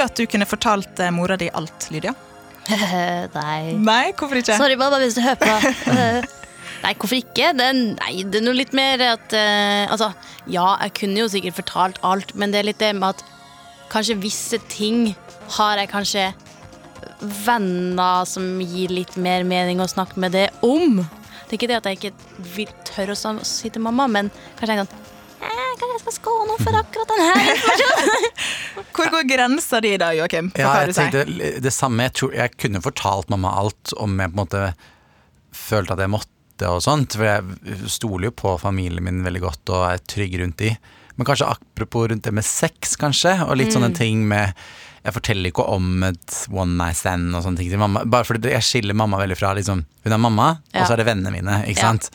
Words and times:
du 0.00 0.06
at 0.06 0.16
du 0.16 0.26
kunne 0.30 0.48
fortalt 0.48 1.00
eh, 1.02 1.12
mora 1.14 1.36
di 1.40 1.50
alt, 1.52 1.90
Lydia? 1.92 2.14
Nei. 3.36 3.76
Nei, 3.76 4.12
hvorfor 4.16 4.40
ikke? 4.40 4.56
Sorry, 4.60 4.76
mamma, 4.80 5.00
hvis 5.02 5.16
du 5.18 5.24
hører 5.24 5.40
på. 5.40 5.54
Nei, 6.84 6.92
hvorfor 6.94 7.18
ikke? 7.18 7.50
Det 7.56 7.66
nei, 7.76 8.12
det 8.24 8.40
er 8.40 8.44
noe 8.46 8.56
litt 8.56 8.72
mer 8.76 9.02
at 9.04 9.34
uh, 9.36 9.90
Altså, 9.92 10.14
ja, 10.48 10.78
jeg 10.86 10.94
kunne 10.96 11.20
jo 11.20 11.26
sikkert 11.28 11.58
fortalt 11.58 12.00
alt, 12.06 12.32
men 12.40 12.54
det 12.54 12.62
er 12.62 12.70
litt 12.70 12.80
det 12.80 12.94
med 12.96 13.18
at 13.18 13.24
kanskje 13.92 14.16
visse 14.22 14.56
ting 14.70 15.10
har 15.58 15.80
jeg 15.80 15.90
kanskje 15.90 16.24
venner 17.44 18.24
som 18.28 18.62
gir 18.62 18.92
litt 18.94 19.16
mer 19.20 19.44
mening 19.44 19.82
å 19.82 19.90
snakke 19.90 20.20
med 20.22 20.32
det 20.36 20.46
om. 20.64 21.02
Det 21.02 21.52
er 21.52 21.58
ikke 21.58 21.68
det 21.68 21.78
at 21.80 21.90
jeg 21.90 21.98
ikke 21.98 22.48
vil 22.54 22.72
tørre 22.88 23.16
å 23.18 23.36
si 23.44 23.68
til 23.68 23.84
mamma, 23.84 24.08
men 24.08 24.32
kanskje 24.56 24.78
jeg 24.78 24.86
Kanskje 24.86 25.09
jeg 25.40 26.00
skal 26.02 26.14
skåne 26.16 26.56
for 26.60 26.76
akkurat 26.80 27.10
denne 27.12 27.26
her 27.30 27.52
informasjonen? 27.54 28.26
Hvor 28.96 29.10
går 29.14 29.26
grensa 29.30 29.80
di 29.84 29.94
da, 30.00 30.10
Joakim? 30.16 30.50
Ja, 30.58 30.72
jeg 30.84 30.94
tenkte 30.96 31.24
det 31.64 31.72
samme. 31.74 32.06
Jeg, 32.08 32.14
tror, 32.18 32.34
jeg 32.36 32.54
kunne 32.60 32.82
fortalt 32.84 33.30
mamma 33.32 33.52
alt 33.60 33.94
om 34.00 34.18
jeg 34.20 34.32
på 34.32 34.36
en 34.36 34.42
måte 34.42 34.64
følte 35.56 35.96
at 35.96 36.04
jeg 36.04 36.12
måtte 36.12 36.68
og 36.70 36.82
sånt. 36.84 37.16
For 37.16 37.24
jeg 37.24 37.88
stoler 37.90 38.28
jo 38.28 38.34
på 38.36 38.54
familien 38.60 39.06
min 39.06 39.22
veldig 39.24 39.40
godt 39.46 39.72
og 39.72 39.86
er 39.94 40.02
trygg 40.12 40.36
rundt 40.42 40.58
de. 40.60 40.74
Men 41.16 41.28
kanskje 41.28 41.48
apropos 41.52 42.10
rundt 42.12 42.24
det 42.28 42.32
med 42.36 42.46
sex, 42.46 42.94
kanskje, 43.00 43.38
og 43.46 43.56
litt 43.60 43.72
Mm. 43.72 43.76
sånne 43.80 43.94
ting 43.96 44.26
med 44.28 44.54
Jeg 45.02 45.14
forteller 45.16 45.48
ikke 45.48 45.64
om 45.64 46.02
et 46.04 46.34
one 46.52 46.74
night 46.76 46.98
stand 46.98 47.32
og 47.34 47.40
sånne 47.42 47.56
ting 47.56 47.70
til 47.70 47.78
mamma. 47.80 48.02
Bare 48.04 48.26
fordi 48.28 48.50
jeg 48.52 48.60
skiller 48.66 48.92
mamma 48.94 49.16
veldig 49.16 49.38
fra 49.40 49.54
liksom 49.56 49.86
Hun 50.04 50.12
er 50.12 50.18
mamma, 50.20 50.58
Ja. 50.74 50.82
og 50.82 50.86
så 50.88 50.92
er 50.92 50.96
det 51.00 51.06
vennene 51.08 51.32
mine, 51.32 51.54
ikke 51.64 51.80
Ja. 51.80 51.88
sant. 51.88 52.10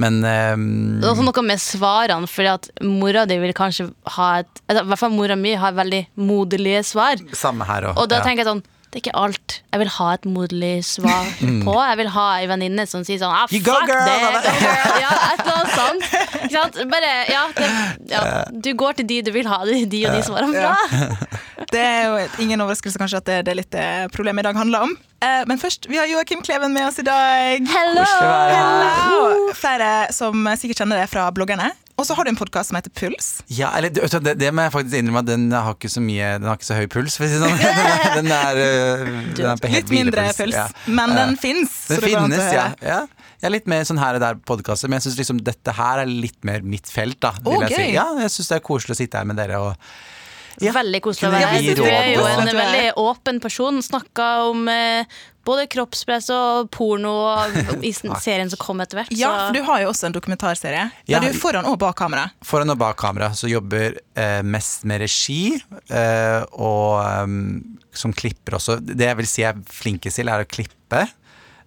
Men 0.00 0.20
um, 0.24 0.66
Det 1.02 1.08
også 1.10 1.26
noe 1.26 1.44
med 1.44 1.60
svarene, 1.60 2.28
at 2.54 2.70
mora 2.86 3.26
di 3.28 3.36
vil 3.42 3.52
kanskje 3.56 3.90
ha 4.16 4.28
et 4.40 4.62
I 4.70 4.78
hvert 4.80 5.00
fall 5.00 5.12
mora 5.12 5.36
mi 5.36 5.52
har 5.60 5.76
veldig 5.76 6.04
moderlige 6.16 6.82
svar. 6.88 7.20
samme 7.36 7.66
her 7.68 7.90
også, 7.90 8.00
Og 8.00 8.08
da 8.12 8.22
tenker 8.24 8.44
jeg 8.44 8.50
sånn 8.50 8.62
det 8.90 8.98
er 8.98 9.02
ikke 9.04 9.18
alt 9.22 9.60
jeg 9.70 9.80
vil 9.84 9.90
ha 9.94 10.06
et 10.16 10.24
moderlig 10.26 10.72
svar 10.82 11.28
på. 11.66 11.74
Jeg 11.78 11.98
vil 12.00 12.08
ha 12.10 12.24
ei 12.40 12.48
venninne 12.50 12.86
som 12.90 13.04
sier 13.06 13.20
sånn 13.22 13.30
ah, 13.30 13.44
You 13.54 13.62
go, 13.62 13.76
fuck 13.78 13.86
girl! 13.86 14.08
det, 14.08 14.16
girl. 14.18 14.96
Ja, 15.04 15.12
et 15.30 15.42
eller 15.44 15.60
annet 15.60 15.76
sånt. 15.76 16.08
Ikke 16.40 16.54
sant? 16.56 16.80
Bare, 16.90 17.12
ja, 17.30 17.44
det, 17.54 17.68
ja, 18.10 18.22
du 18.50 18.72
går 18.74 18.98
til 18.98 19.06
de 19.12 19.20
du 19.28 19.30
vil 19.36 19.46
ha 19.46 19.60
de, 19.68 19.84
de 19.92 20.02
og 20.08 20.16
de 20.18 20.24
svarene 20.26 20.64
fra. 20.64 21.30
Det 21.70 21.78
er 21.78 22.08
jo 22.08 22.42
ingen 22.42 22.58
overraskelse 22.64 22.98
kanskje 22.98 23.18
at 23.20 23.26
det, 23.28 23.34
det 23.46 23.52
er 23.52 23.58
litt 23.60 23.68
det 23.70 23.84
problemet 24.10 24.42
i 24.42 24.46
dag 24.48 24.56
handler 24.58 24.88
om. 24.88 24.94
Eh, 25.22 25.44
men 25.46 25.60
først, 25.60 25.86
vi 25.86 26.00
har 26.00 26.08
Joakim 26.10 26.40
Kleven 26.42 26.72
med 26.74 26.88
oss 26.88 26.98
i 26.98 27.04
dag. 27.06 27.62
Hello! 27.70 28.06
Hello! 28.50 29.52
Flere 29.54 30.08
som 30.16 30.48
sikkert 30.58 30.82
kjenner 30.82 30.98
det 30.98 31.06
fra 31.12 31.28
bloggerne. 31.36 31.68
Og 32.00 32.06
så 32.08 32.14
har 32.16 32.24
du 32.24 32.30
en 32.32 32.38
podkast 32.38 32.70
som 32.72 32.78
heter 32.78 32.92
Puls. 32.96 33.26
Ja, 33.52 33.70
eller 33.76 33.92
det, 33.92 34.32
det 34.40 34.50
må 34.56 34.64
jeg 34.64 34.72
faktisk 34.72 34.96
innrømme 35.02 35.20
at 35.20 35.28
den 35.28 35.42
har 35.52 35.74
ikke 35.76 35.90
så 35.92 36.00
mye 36.00 36.30
Den 36.40 36.48
har 36.48 36.56
ikke 36.56 36.68
så 36.70 36.78
høy 36.78 36.86
puls, 36.92 37.16
for 37.20 37.26
å 37.26 37.28
si 37.28 37.36
det 37.36 37.42
sånn. 37.42 37.64
Den 38.16 38.30
er, 38.32 38.60
øh, 38.64 39.08
den 39.36 39.48
er 39.52 39.60
på 39.60 39.68
helt 39.70 39.90
Litt 39.90 39.92
mindre 39.94 40.24
puls, 40.30 40.38
puls, 40.40 40.56
ja. 40.56 40.66
men 40.88 41.12
den 41.18 41.34
Ja. 41.36 41.40
fins. 41.42 41.74
Den 41.90 42.04
finnes, 42.06 42.46
ja. 42.56 42.66
ja. 42.84 43.00
Jeg 43.40 43.48
er 43.50 43.54
litt 43.54 43.68
mer 43.72 43.84
sånn 43.88 44.00
her 44.00 44.16
og 44.18 44.24
der 44.24 44.40
podkaster, 44.48 44.88
men 44.90 44.98
jeg 45.00 45.06
syns 45.10 45.18
liksom 45.20 45.38
dette 45.44 45.72
her 45.76 46.02
er 46.02 46.08
litt 46.10 46.40
mer 46.44 46.64
mitt 46.64 46.88
felt, 46.92 47.20
da. 47.24 47.30
Vil 47.44 47.62
jeg 47.68 47.76
si. 47.76 47.86
Ja, 47.94 48.08
jeg 48.20 48.32
syns 48.34 48.50
det 48.52 48.58
er 48.58 48.64
koselig 48.66 48.96
å 48.96 49.00
sitte 49.04 49.20
her 49.20 49.28
med 49.28 49.40
dere 49.40 49.60
og 49.68 49.76
Ja. 50.60 50.74
Veldig 50.76 50.98
koselig 51.00 51.28
å 51.30 51.32
være 51.32 51.52
her. 51.54 51.68
Du 51.78 51.84
er 51.88 52.08
jo 52.10 52.24
en 52.28 52.50
veldig 52.52 52.88
åpen 53.00 53.38
person. 53.40 53.78
Snakka 53.84 54.26
om 54.50 54.66
eh, 54.68 55.20
både 55.46 55.66
kroppspress 55.72 56.28
og 56.34 56.70
porno 56.74 57.12
og 57.30 57.54
i 57.88 57.92
serien 57.94 58.50
som 58.52 58.60
kom 58.60 58.82
etter 58.84 59.00
hvert. 59.00 59.14
Ja, 59.16 59.32
for 59.48 59.56
du 59.56 59.64
har 59.66 59.84
jo 59.84 59.90
også 59.92 60.10
en 60.10 60.16
dokumentarserie 60.16 60.88
Ja. 61.08 61.18
der 61.18 61.28
du 61.28 61.30
er 61.32 61.40
foran 61.40 61.68
og 61.68 61.78
bak 61.80 61.96
kamera. 62.00 62.28
Foran 62.46 62.72
og 62.72 62.80
bak 62.80 62.98
kamera 63.00 63.32
så 63.36 63.50
jobber 63.50 63.96
eh, 64.18 64.40
mest 64.46 64.84
med 64.88 65.02
regi, 65.04 65.56
eh, 65.88 66.42
og 66.52 67.00
um, 67.24 67.78
som 67.92 68.12
klipper 68.14 68.58
også. 68.58 68.78
Det 68.84 69.08
jeg 69.08 69.18
vil 69.18 69.28
si 69.30 69.42
jeg 69.42 69.54
er 69.56 69.64
flinkest 69.80 70.20
til, 70.20 70.30
er 70.30 70.44
å 70.44 70.50
klippe. 70.50 71.06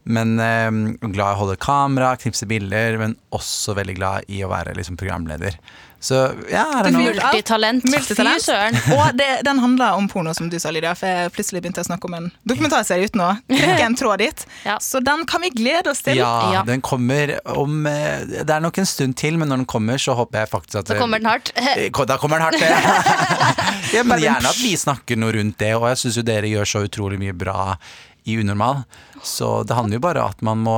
Men 0.03 0.35
eh, 0.43 0.69
glad 1.07 1.23
i 1.23 1.31
å 1.33 1.39
holde 1.41 1.59
kamera, 1.63 2.13
knipse 2.19 2.47
bilder, 2.49 2.99
men 2.99 3.17
også 3.35 3.75
veldig 3.77 3.95
glad 3.99 4.31
i 4.31 4.41
å 4.43 4.51
være 4.51 4.75
liksom, 4.77 4.99
programleder. 4.99 5.57
Så 6.03 6.17
ja, 6.51 6.65
er 6.81 6.83
det 6.83 6.91
noe 6.91 7.03
gjør. 7.05 7.19
Multitalent. 7.23 7.85
Fy 7.87 8.33
søren. 8.43 8.75
Og 8.97 9.13
det, 9.15 9.27
den 9.47 9.61
handler 9.63 9.95
om 9.95 10.09
porno, 10.11 10.33
som 10.35 10.49
du 10.51 10.57
sa, 10.59 10.71
Lydia. 10.75 10.91
For 10.99 11.07
jeg 11.07 11.31
plutselig 11.35 11.61
begynte 11.63 11.79
å 11.79 11.87
snakke 11.87 12.09
om 12.09 12.17
en 12.17 12.25
dokumentarserie 12.49 13.07
uten 13.07 13.23
å 13.23 13.29
trekke 13.47 13.85
en 13.87 13.95
tråd 13.99 14.23
dit. 14.25 14.45
Ja. 14.67 14.77
Så 14.83 14.99
den 15.03 15.25
kan 15.27 15.41
vi 15.43 15.49
glede 15.51 15.91
oss 15.91 16.01
til. 16.05 16.17
Ja, 16.19 16.31
Ja. 16.53 16.61
den 16.67 16.81
kommer 16.83 17.33
om 17.51 17.85
eh, 17.89 18.23
Det 18.43 18.49
er 18.53 18.61
nok 18.63 18.77
en 18.79 18.87
stund 18.87 19.15
til, 19.19 19.35
men 19.39 19.49
når 19.51 19.63
den 19.63 19.65
kommer, 19.69 19.99
så 19.99 20.15
håper 20.15 20.43
jeg 20.43 20.51
faktisk 20.53 20.79
at 20.81 20.91
Da 20.93 20.99
kommer 20.99 21.19
den 21.23 21.27
hardt. 21.31 21.51
Eh, 21.59 21.89
Da 21.91 22.17
kommer 22.21 22.39
den 22.39 22.47
hardt, 22.47 22.63
ja, 23.93 24.03
men 24.07 24.19
gjerne 24.23 24.49
at 24.51 24.59
vi 24.61 24.73
snakker 24.79 25.19
noe 25.19 25.33
rundt 25.35 25.57
det, 25.61 25.73
og 25.75 25.87
jeg 25.91 26.01
syns 26.03 26.19
jo 26.19 26.25
dere 26.27 26.49
gjør 26.51 26.69
så 26.69 26.83
utrolig 26.87 27.19
mye 27.21 27.35
bra 27.35 27.73
i 28.29 28.37
Unormal. 28.39 28.83
Så 29.23 29.63
det 29.67 29.75
handler 29.77 29.99
jo 29.99 30.03
bare 30.03 30.23
om 30.23 30.31
at 30.35 30.41
man 30.47 30.63
må 30.63 30.77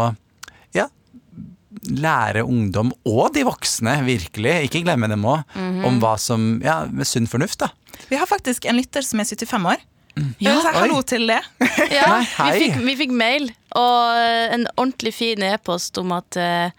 lære 1.83 2.43
ungdom, 2.45 2.91
og 3.05 3.33
de 3.35 3.43
voksne, 3.47 3.97
virkelig, 4.05 4.55
ikke 4.69 4.83
glemme 4.85 5.07
dem 5.11 5.25
òg, 5.27 5.43
om 5.85 5.99
hva 6.01 6.15
som 6.19 6.59
Ja, 6.63 6.85
med 6.89 7.05
sunn 7.07 7.27
fornuft, 7.27 7.59
da. 7.59 7.69
Vi 8.09 8.15
har 8.19 8.27
faktisk 8.27 8.65
en 8.69 8.77
lytter 8.79 9.01
som 9.05 9.19
er 9.19 9.25
75 9.29 9.65
år. 9.65 9.83
Jeg 10.15 10.25
Ja. 10.39 10.53
vil 10.55 10.61
si 10.63 10.73
hallo 10.79 11.01
til 11.03 11.27
det. 11.27 11.41
Ja, 11.91 12.05
Nei, 12.07 12.51
vi, 12.53 12.59
fikk, 12.65 12.77
vi 12.85 12.95
fikk 12.95 13.11
mail 13.11 13.49
og 13.75 14.53
en 14.55 14.67
ordentlig 14.77 15.11
fin 15.13 15.43
e-post 15.43 15.97
om 15.99 16.11
at 16.15 16.37
eh, 16.39 16.69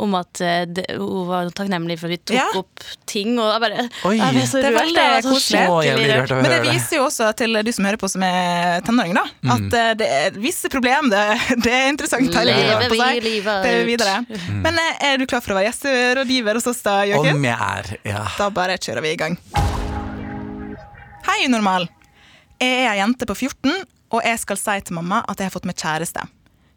om 0.00 0.14
at 0.18 0.40
eh, 0.40 0.62
det, 0.66 0.84
hun 0.96 1.26
var 1.28 1.50
takknemlig 1.56 1.98
for 2.00 2.08
at 2.08 2.14
vi 2.14 2.18
tok 2.30 2.36
Ja. 2.38 2.46
opp 2.58 2.84
ting. 3.10 3.34
Og 3.38 3.50
jeg 3.52 3.60
bare 3.64 3.84
Oi. 4.08 4.14
jeg 4.16 4.34
ble 4.36 4.44
så 4.48 4.60
Det 4.62 4.70
er 4.70 4.74
rørt. 4.74 4.80
veldig 4.80 5.04
var 5.14 5.26
koselig. 5.28 5.64
Å, 5.68 6.38
Men 6.40 6.50
det 6.54 6.60
viser 6.70 6.96
jo 6.96 7.04
også 7.08 7.28
til 7.36 7.60
du 7.66 7.72
som 7.76 7.84
hører 7.88 8.00
på 8.00 8.10
som 8.10 8.24
er 8.26 8.80
tenåring, 8.86 9.14
da, 9.18 9.24
at 9.56 9.76
eh, 9.82 9.90
det 10.00 10.08
er 10.20 10.38
visse 10.40 10.70
problem. 10.72 11.10
Det, 11.12 11.22
det 11.66 11.74
er 11.76 11.88
interessant 11.92 12.30
å 12.32 12.44
Lever 12.48 12.88
livet. 12.88 12.88
på 12.88 13.00
seg. 13.02 13.22
Det 13.66 13.74
er 13.76 13.92
ut. 13.92 14.40
Mm. 14.48 14.60
Men 14.64 14.78
eh, 14.86 15.04
er 15.12 15.20
du 15.20 15.26
klar 15.30 15.44
for 15.44 15.52
å 15.54 15.60
være 15.60 15.68
gjesterådgiver 15.70 16.60
hos 16.60 16.66
oss, 16.72 16.82
da, 16.86 17.00
Jørgen? 17.10 17.36
Om 17.36 17.44
jeg 17.50 17.58
er, 17.70 17.92
ja. 18.14 18.24
Da 18.38 18.50
bare 18.50 18.78
kjører 18.80 19.04
vi 19.04 19.12
i 19.14 19.20
gang. 19.20 19.38
Hei, 21.28 21.44
Unormal. 21.46 21.88
Jeg 22.60 22.84
er 22.84 22.90
ei 22.94 22.98
jente 23.00 23.26
på 23.28 23.34
14, 23.36 23.72
og 24.16 24.24
jeg 24.26 24.38
skal 24.42 24.58
si 24.60 24.80
til 24.88 24.96
mamma 24.98 25.22
at 25.28 25.38
jeg 25.40 25.48
har 25.48 25.54
fått 25.54 25.68
meg 25.68 25.76
kjæreste. 25.80 26.24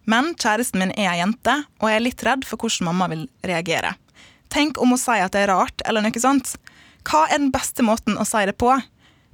Men 0.09 0.33
kjæresten 0.35 0.81
min 0.83 0.91
er 0.99 1.11
ei 1.13 1.19
jente, 1.21 1.53
og 1.79 1.89
jeg 1.89 1.99
er 1.99 2.03
litt 2.07 2.23
redd 2.27 2.47
for 2.47 2.59
hvordan 2.59 2.89
mamma 2.89 3.07
vil 3.13 3.27
reagere. 3.47 3.93
Tenk 4.53 4.77
om 4.81 4.91
hun 4.93 4.99
sier 5.01 5.23
at 5.25 5.33
det 5.33 5.45
er 5.45 5.53
rart, 5.53 5.83
eller 5.87 6.03
noe 6.03 6.19
sånt. 6.21 6.55
Hva 7.07 7.25
er 7.29 7.39
den 7.39 7.51
beste 7.53 7.83
måten 7.85 8.19
å 8.19 8.25
si 8.27 8.43
det 8.47 8.57
på? 8.61 8.73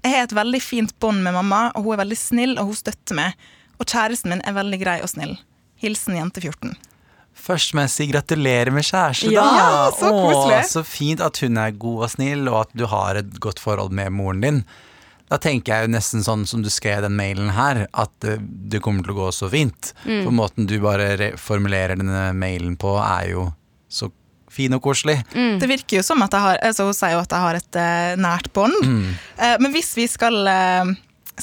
Jeg 0.06 0.14
har 0.16 0.28
et 0.30 0.36
veldig 0.38 0.62
fint 0.64 0.94
bånd 1.04 1.24
med 1.26 1.36
mamma, 1.36 1.70
og 1.76 1.84
hun 1.88 1.96
er 1.98 2.04
veldig 2.06 2.18
snill, 2.20 2.54
og 2.62 2.70
hun 2.72 2.78
støtter 2.80 3.18
meg. 3.18 3.34
Og 3.82 3.88
kjæresten 3.90 4.32
min 4.32 4.44
er 4.48 4.56
veldig 4.56 4.80
grei 4.82 5.00
og 5.04 5.10
snill. 5.12 5.36
Hilsen 5.82 6.16
jente 6.20 6.44
14. 6.44 6.78
Først 7.40 7.74
må 7.76 7.84
jeg 7.86 7.92
si 7.94 8.08
gratulerer 8.12 8.72
med 8.76 8.84
kjæreste, 8.84 9.30
Ja, 9.32 9.46
da. 9.48 9.92
så 9.96 10.10
koselig. 10.12 10.58
Å, 10.60 10.70
så 10.74 10.84
fint 10.88 11.22
at 11.24 11.40
hun 11.44 11.58
er 11.62 11.72
god 11.80 12.06
og 12.08 12.14
snill, 12.16 12.48
og 12.52 12.62
at 12.66 12.74
du 12.76 12.86
har 12.92 13.20
et 13.20 13.38
godt 13.44 13.62
forhold 13.64 13.96
med 13.96 14.12
moren 14.16 14.44
din. 14.44 14.62
Da 15.30 15.38
tenker 15.42 15.74
jeg 15.74 15.88
jo 15.88 15.94
nesten 15.94 16.26
sånn 16.26 16.48
som 16.50 16.64
du 16.66 16.72
skrev 16.74 17.04
den 17.06 17.18
mailen 17.18 17.52
her, 17.54 17.86
at 17.94 18.14
det 18.20 18.82
kommer 18.82 19.06
til 19.06 19.14
å 19.14 19.20
gå 19.20 19.32
så 19.36 19.50
fint. 19.52 19.92
Mm. 20.06 20.24
For 20.26 20.34
måten 20.34 20.70
du 20.70 20.80
bare 20.82 21.36
formulerer 21.38 22.00
denne 22.00 22.32
mailen 22.38 22.74
på, 22.82 22.96
er 22.98 23.30
jo 23.36 23.50
så 23.90 24.10
fin 24.50 24.74
og 24.74 24.82
koselig. 24.84 25.20
Det 25.34 25.70
virker 25.70 26.00
jo 26.00 26.06
som 26.06 26.22
at 26.26 26.34
jeg 26.34 26.42
har 26.42 26.62
altså 26.72 26.88
Hun 26.90 26.98
sier 26.98 27.14
jo 27.14 27.22
at 27.22 27.36
jeg 27.36 27.46
har 27.46 27.60
et 27.60 27.80
uh, 27.80 28.16
nært 28.20 28.50
bånd. 28.56 28.76
Eh, 29.38 29.56
men 29.62 29.72
hvis 29.76 29.94
vi 29.96 30.08
skal 30.10 30.42
eh, 30.50 30.90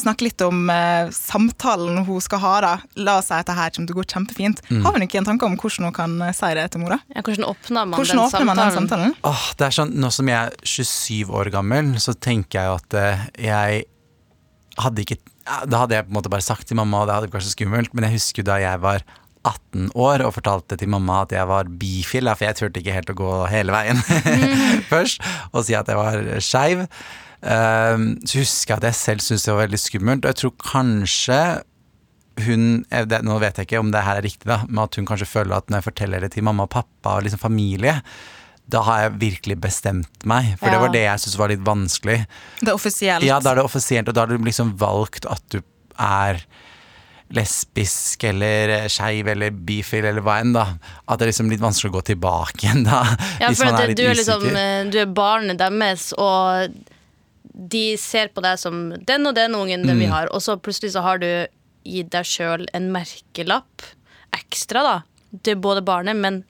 snakke 0.00 0.26
litt 0.26 0.42
om 0.44 0.70
eh, 0.72 1.08
samtalen 1.14 2.02
hun 2.06 2.22
skal 2.24 2.40
ha, 2.42 2.52
da 2.64 2.72
la 3.06 3.18
oss 3.20 3.30
si 3.30 3.36
at 3.36 3.48
det 3.48 3.56
her 3.58 3.72
kommer 3.74 3.90
til 3.90 3.96
å 3.96 4.00
gå 4.00 4.06
kjempefint. 4.12 4.62
Har 4.84 4.96
hun 4.96 5.04
ikke 5.06 5.20
en 5.22 5.28
tanke 5.28 5.48
om 5.48 5.56
hvordan 5.60 5.88
hun 5.88 5.96
kan 5.96 6.16
eh, 6.26 6.34
si 6.36 6.52
det 6.58 6.66
til 6.74 6.82
mora? 6.84 7.00
Ja, 7.14 7.22
hvordan 7.26 7.48
åpner 7.48 7.84
man 7.86 7.96
Hvordan 7.98 8.16
den 8.16 8.24
åpner 8.26 8.48
man 8.50 8.60
den 8.62 8.74
samtalen? 8.76 9.12
samtalen? 9.16 9.32
Åh, 9.32 9.44
det 9.58 9.68
er 9.68 9.76
sånn, 9.80 9.92
Nå 10.02 10.10
som 10.14 10.30
jeg 10.32 10.38
er 10.52 10.56
27 10.76 11.36
år 11.40 11.52
gammel, 11.54 11.92
så 12.02 12.14
tenker 12.14 12.60
jeg 12.60 12.70
jo 12.72 12.78
at 12.80 12.98
eh, 13.02 13.26
jeg 13.48 13.84
hadde 14.82 15.04
ikke 15.06 15.20
Da 15.70 15.84
hadde 15.84 15.94
jeg 15.96 16.04
på 16.08 16.12
en 16.12 16.18
måte 16.18 16.32
bare 16.32 16.44
sagt 16.44 16.66
til 16.68 16.76
mamma, 16.76 17.04
og 17.04 17.08
det 17.08 17.14
hadde 17.16 17.30
vært 17.32 17.46
så 17.46 17.54
skummelt, 17.54 17.92
men 17.94 18.08
jeg 18.08 18.18
husker 18.18 18.42
jo 18.42 18.48
da 18.50 18.58
jeg 18.60 18.82
var 18.82 19.04
18 19.46 19.92
år 19.94 20.24
og 20.26 20.32
fortalte 20.34 20.74
til 20.80 20.90
mamma 20.90 21.20
at 21.22 21.30
jeg 21.36 21.46
var 21.46 21.68
bifil, 21.70 22.26
for 22.34 22.48
jeg 22.48 22.56
turte 22.58 22.80
ikke 22.82 22.96
helt 22.96 23.12
å 23.12 23.14
gå 23.20 23.34
hele 23.52 23.70
veien 23.70 24.00
først, 24.92 25.22
og 25.52 25.62
si 25.68 25.76
at 25.78 25.86
jeg 25.86 26.00
var 26.00 26.18
skeiv. 26.42 26.82
Ehm, 27.44 28.12
så 28.24 28.40
husker 28.40 28.74
jeg 28.74 28.80
at 28.80 28.88
jeg 28.90 29.00
selv 29.00 29.24
syntes 29.24 29.46
det 29.46 29.54
var 29.54 29.66
veldig 29.66 29.80
skummelt. 29.82 30.24
Og 30.24 30.32
jeg 30.32 30.40
tror 30.42 30.54
kanskje 30.64 31.40
hun 32.46 32.64
eh, 32.92 33.06
det, 33.08 33.22
Nå 33.24 33.38
vet 33.40 33.56
jeg 33.56 33.68
ikke 33.68 33.80
om 33.80 33.92
det 33.94 34.04
her 34.04 34.20
er 34.20 34.26
riktig, 34.26 34.48
da, 34.48 34.62
men 34.68 34.84
at 34.84 34.98
hun 34.98 35.08
kanskje 35.08 35.28
føler 35.28 35.56
at 35.56 35.70
når 35.70 35.80
jeg 35.80 35.88
forteller 35.90 36.24
det 36.24 36.34
til 36.34 36.44
mamma 36.46 36.66
og 36.66 36.74
pappa 36.74 37.16
og 37.16 37.26
liksom 37.26 37.42
familie, 37.42 37.98
da 38.66 38.82
har 38.82 39.04
jeg 39.04 39.18
virkelig 39.22 39.56
bestemt 39.62 40.26
meg. 40.26 40.56
For 40.58 40.72
det 40.72 40.80
var 40.82 40.90
det 40.90 41.04
jeg 41.04 41.22
syntes 41.22 41.38
var 41.38 41.52
litt 41.52 41.62
vanskelig. 41.66 42.16
Det 42.60 42.70
er 42.72 42.74
offisielt. 42.74 43.26
Ja, 43.26 43.38
da 43.38 43.52
er 43.52 43.60
det 43.60 43.66
offisielt, 43.68 44.08
og 44.10 44.16
da 44.16 44.24
har 44.24 44.32
du 44.32 44.42
liksom 44.42 44.74
valgt 44.80 45.28
at 45.30 45.44
du 45.54 45.60
er 46.02 46.42
lesbisk 47.34 48.22
eller 48.26 48.88
skeiv 48.92 49.26
eller 49.32 49.54
bifil 49.66 50.04
eller 50.06 50.22
hva 50.22 50.40
enn, 50.42 50.52
da. 50.54 50.66
At 51.06 51.18
det 51.18 51.26
er 51.26 51.32
liksom 51.32 51.50
litt 51.50 51.62
vanskelig 51.62 51.92
å 51.92 51.96
gå 51.96 52.02
tilbake 52.10 52.66
igjen, 52.66 52.84
da. 52.86 53.04
Ja, 53.42 53.52
for 53.54 53.70
er 53.70 53.94
du 53.94 54.02
er 54.02 54.18
liksom 54.18 54.50
eh, 54.50 54.82
Du 54.90 54.98
er 55.02 55.14
barnet 55.14 55.62
deres, 55.62 56.10
og 56.18 56.74
de 57.56 57.96
ser 57.96 58.28
på 58.36 58.42
deg 58.44 58.58
som 58.60 58.90
den 59.08 59.26
og 59.26 59.34
den 59.34 59.54
ungen 59.56 59.86
den 59.86 59.96
Mm. 59.96 60.02
vi 60.04 60.06
har, 60.12 60.28
og 60.32 60.42
så 60.44 60.58
plutselig 60.60 60.92
så 60.92 61.02
har 61.02 61.18
du 61.18 61.46
gitt 61.86 62.10
deg 62.10 62.24
sjøl 62.24 62.66
en 62.74 62.90
merkelapp 62.92 63.82
ekstra, 64.36 64.82
da. 64.82 64.96
Til 65.42 65.56
både 65.56 65.82
barnet, 65.84 66.16
men 66.16 66.44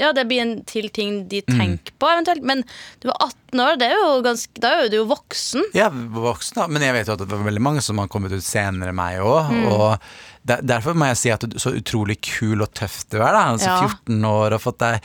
ja, 0.00 0.12
det 0.16 0.26
blir 0.28 0.40
en 0.40 0.64
til 0.64 0.88
ting 0.88 1.28
de 1.28 1.42
Mm. 1.42 1.58
tenker 1.58 1.92
på, 1.98 2.08
eventuelt. 2.08 2.42
Men 2.42 2.64
du 3.00 3.08
var 3.08 3.16
18 3.20 3.60
år, 3.60 3.78
det 3.78 3.88
er 3.90 3.96
jo 3.96 4.22
ganske, 4.22 4.48
da 4.60 4.68
er 4.68 4.82
jo 4.84 4.88
du 4.88 4.96
jo 4.96 5.06
voksen. 5.14 5.62
Ja, 5.74 5.90
voksen, 5.90 6.54
da. 6.54 6.66
Men 6.68 6.82
jeg 6.82 6.92
vet 6.94 7.06
jo 7.06 7.12
at 7.12 7.18
det 7.18 7.28
var 7.28 7.44
veldig 7.44 7.60
mange 7.60 7.82
som 7.82 7.98
har 7.98 8.08
kommet 8.08 8.32
ut 8.32 8.42
senere 8.42 8.88
enn 8.88 8.96
meg 8.96 9.20
òg. 9.20 9.50
Mm. 9.52 9.66
Og 9.72 10.00
der, 10.48 10.62
derfor 10.64 10.96
må 10.96 11.10
jeg 11.10 11.20
si 11.20 11.32
at 11.34 11.44
du, 11.44 11.58
så 11.60 11.74
utrolig 11.76 12.16
kul 12.24 12.62
og 12.64 12.72
tøff 12.74 13.02
du 13.12 13.18
er. 13.20 13.32
da 13.32 13.44
Altså 13.52 13.68
Ja. 13.68 13.88
14 13.88 14.24
år 14.24 14.56
og 14.56 14.62
fått 14.64 14.80
deg 14.80 15.04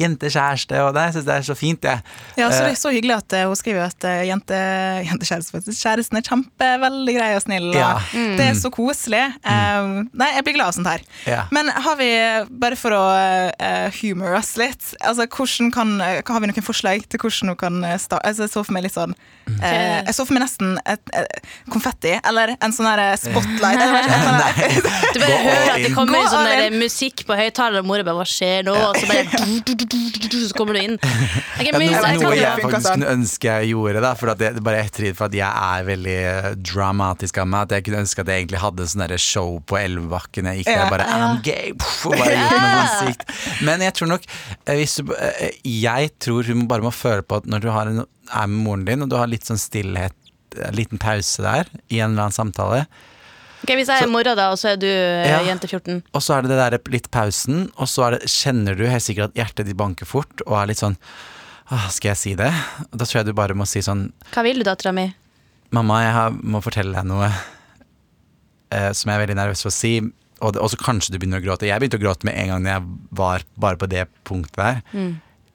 jentekjæreste, 0.00 0.78
og 0.80 0.94
det 0.96 1.02
jeg 1.06 1.14
synes 1.16 1.26
det 1.26 1.34
er 1.34 1.46
så 1.46 1.56
fint, 1.58 1.84
jeg. 1.84 2.00
Ja, 2.38 2.48
så 2.48 2.62
det 2.62 2.70
Eh, 2.70 2.72
er 2.72 2.80
så 2.80 2.92
hyggelig 2.94 3.16
at 3.18 3.34
eh, 3.36 3.46
hun 3.50 3.58
skriver 3.58 3.84
at 3.84 4.06
eh, 4.08 4.22
jente, 4.28 4.58
jentekjæresten 5.08 5.58
faktisk, 5.58 5.82
kjæresten 5.82 6.18
er 6.18 6.24
kjempe, 6.26 6.68
veldig 6.86 7.14
grei 7.18 7.30
og 7.36 7.42
snill. 7.44 7.68
Og 7.70 7.76
Ja. 7.76 7.90
Mm. 8.14 8.36
Det 8.38 8.46
er 8.46 8.54
så 8.58 8.70
koselig. 8.72 9.22
Eh, 9.44 9.90
nei, 10.12 10.30
jeg 10.36 10.44
blir 10.46 10.56
glad 10.56 10.72
av 10.72 10.76
sånt 10.78 10.90
her. 10.90 11.04
Ja. 11.26 11.42
Men 11.52 11.68
har 11.68 11.96
vi, 12.00 12.10
bare 12.50 12.78
for 12.80 12.96
å 12.96 13.02
uh, 13.52 13.90
humor 14.00 14.36
oss 14.38 14.54
litt, 14.60 14.94
altså 15.00 15.26
hvordan 15.26 15.72
kan, 15.74 15.94
har 16.00 16.40
vi 16.40 16.50
noen 16.50 16.64
forslag 16.64 17.04
til 17.08 17.20
hvordan 17.20 17.52
hun 17.52 17.60
kan 17.60 17.82
starte? 17.98 18.24
Altså, 18.24 18.46
jeg 18.46 18.54
så 18.54 18.64
for 18.64 18.72
meg 18.72 18.86
litt 18.86 18.96
sånn 18.96 19.14
eh, 19.62 20.02
Jeg 20.06 20.14
så 20.16 20.26
for 20.26 20.36
meg 20.36 20.44
nesten 20.44 20.76
et, 20.88 21.02
et 21.16 21.50
konfetti, 21.72 22.14
eller 22.22 22.54
en 22.58 22.74
sånn 22.74 22.88
her 22.88 23.02
spotlight. 23.20 23.80
Eller, 23.82 24.08
eller. 24.16 24.60
Du 25.12 25.20
bare 25.20 25.38
hører 25.44 25.70
at 25.74 25.82
det 25.84 25.92
kommer 25.94 26.28
sånn 26.32 26.48
der 26.48 26.76
musikk 26.76 27.24
på 27.28 27.36
høyttaler, 27.36 27.82
og 27.82 27.88
mora 27.90 28.06
bare 28.06 28.20
'hva 28.22 28.28
skjer 28.28 28.66
nå?' 28.68 28.76
Og 28.88 28.96
så 28.96 29.08
bare 29.10 29.26
Så 30.42 30.56
kommer 30.56 30.76
du 30.76 30.80
inn. 30.82 30.96
Ok, 30.98 31.66
Ja, 31.66 31.72
noe, 31.76 31.84
jeg 31.84 32.20
noe 32.22 32.34
jeg 32.36 32.62
faktisk 32.62 32.86
sånn. 32.88 33.02
kunne 33.02 33.12
ønske 33.12 33.52
jeg 33.52 33.72
gjorde, 33.72 34.02
da, 34.04 34.14
for 34.18 34.32
at 34.32 34.40
det, 34.40 34.52
det 34.56 34.62
er 34.62 34.66
bare 34.66 34.82
ettertid 34.86 35.16
for 35.18 35.28
at 35.28 35.36
jeg 35.36 35.48
er 35.72 35.86
veldig 35.86 36.16
eh, 36.32 36.48
dramatisk 36.58 37.38
av 37.42 37.48
meg. 37.48 37.68
At 37.68 37.76
jeg 37.76 37.86
kunne 37.88 38.02
ønske 38.04 38.24
at 38.24 38.32
jeg 38.32 38.44
egentlig 38.44 38.62
hadde 38.62 38.88
sånn 38.88 39.06
show 39.22 39.58
på 39.68 39.78
Elvebakken. 39.80 40.48
Jeg 40.50 40.62
gikk 40.62 40.72
der 40.72 40.90
bare 40.92 41.06
I'm 41.12 41.42
gay! 41.44 41.72
Puff, 41.78 42.06
og 42.08 42.16
bare 42.18 42.36
gjort 42.38 42.64
noe 42.64 42.88
sykt. 43.02 43.36
Men 43.66 43.84
jeg 43.84 43.96
tror 43.98 44.12
nok 44.14 44.26
eh, 44.66 44.74
hvis 44.80 44.98
du, 45.00 45.12
eh, 45.16 45.52
Jeg 45.68 46.12
tror 46.22 46.48
hun 46.48 46.66
bare 46.70 46.84
må 46.84 46.92
føle 46.94 47.24
på 47.26 47.42
at 47.42 47.48
når 47.50 47.64
du 47.64 47.70
har 47.74 47.90
en, 47.90 48.02
er 48.30 48.46
med 48.46 48.62
moren 48.64 48.84
din, 48.86 49.02
og 49.02 49.08
du 49.10 49.16
har 49.16 49.26
litt 49.30 49.44
sånn 49.48 49.58
stillhet, 49.60 50.14
en 50.62 50.74
liten 50.76 50.98
pause 51.00 51.40
der, 51.42 51.64
i 51.88 51.98
en 52.00 52.12
eller 52.12 52.28
annen 52.28 52.36
samtale, 52.36 52.86
Ok, 53.62 53.70
Hvis 53.78 53.86
jeg 53.86 54.02
er 54.02 54.08
mora, 54.10 54.32
da, 54.34 54.48
og 54.50 54.56
så 54.58 54.72
er 54.72 54.76
du 54.82 54.88
eh, 54.88 55.28
Ja. 55.30 55.36
jente 55.46 55.68
14 55.70 56.00
og 56.12 56.20
så 56.20 56.34
er 56.34 56.42
det 56.42 56.50
det 56.50 56.56
der 56.58 56.90
litt 56.90 57.04
pausen, 57.14 57.68
og 57.78 57.86
så 57.86 58.08
er 58.08 58.16
det, 58.16 58.26
kjenner 58.26 58.74
du 58.74 58.82
helt 58.90 59.04
sikkert 59.04 59.30
at 59.30 59.36
hjertet 59.38 59.68
ditt 59.68 59.76
banker 59.78 60.04
fort, 60.04 60.42
og 60.48 60.56
er 60.58 60.66
litt 60.72 60.80
sånn 60.82 60.96
skal 61.94 62.08
jeg 62.10 62.18
si 62.18 62.32
det? 62.34 62.50
Og 62.90 62.98
da 62.98 63.06
tror 63.06 63.20
jeg 63.20 63.26
du 63.30 63.32
bare 63.38 63.54
må 63.54 63.64
si 63.70 63.78
sånn 63.80 64.08
Hva 64.34 64.42
vil 64.42 64.58
du, 64.58 64.64
dattera 64.66 64.90
mi? 64.92 65.06
Mamma, 65.70 66.00
jeg 66.02 66.12
har, 66.12 66.34
må 66.42 66.58
fortelle 66.60 66.90
deg 66.92 67.06
noe 67.06 67.30
eh, 68.74 68.90
som 68.92 69.08
jeg 69.12 69.14
er 69.14 69.22
veldig 69.26 69.38
nervøs 69.38 69.62
for 69.62 69.70
å 69.70 69.76
si. 69.78 69.94
Og 70.42 70.52
det- 70.56 70.60
og 70.60 70.68
så 70.74 70.76
kanskje 70.82 71.12
du 71.14 71.18
begynner 71.22 71.38
å 71.40 71.44
gråte. 71.46 71.68
Jeg 71.70 71.78
begynte 71.80 72.00
å 72.00 72.02
gråte 72.02 72.24
med 72.26 72.34
en 72.34 72.48
gang 72.48 72.64
jeg 72.66 72.82
var 73.12 73.42
bare 73.56 73.76
på 73.78 73.88
det 73.88 74.08
punktet 74.26 74.56
der. 74.58 74.82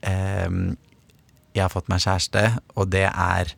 Eh, 0.02 0.50
jeg 1.58 1.66
har 1.66 1.74
fått 1.74 1.90
meg 1.92 2.04
kjæreste, 2.06 2.44
og 2.78 2.90
det 2.94 3.06
er 3.10 3.54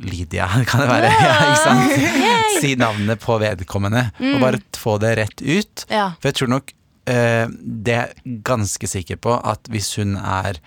Lydia, 0.00 0.46
kan 0.70 0.84
det 0.84 0.88
være? 0.90 1.08
Ja, 1.10 1.38
ikke 1.50 1.62
sant? 1.64 2.60
Si 2.60 2.74
navnet 2.78 3.20
på 3.22 3.38
vedkommende, 3.42 4.04
og 4.20 4.36
bare 4.42 4.60
få 4.78 4.98
det 5.02 5.16
rett 5.18 5.42
ut. 5.42 5.86
Ja. 5.90 6.12
For 6.20 6.30
jeg 6.30 6.38
tror 6.38 6.52
nok 6.52 6.70
eh, 7.10 7.46
det 7.88 7.96
er 7.98 8.12
ganske 8.46 8.86
sikker 8.90 9.18
på 9.20 9.34
at 9.40 9.66
hvis 9.72 9.90
hun 9.98 10.14
er 10.20 10.60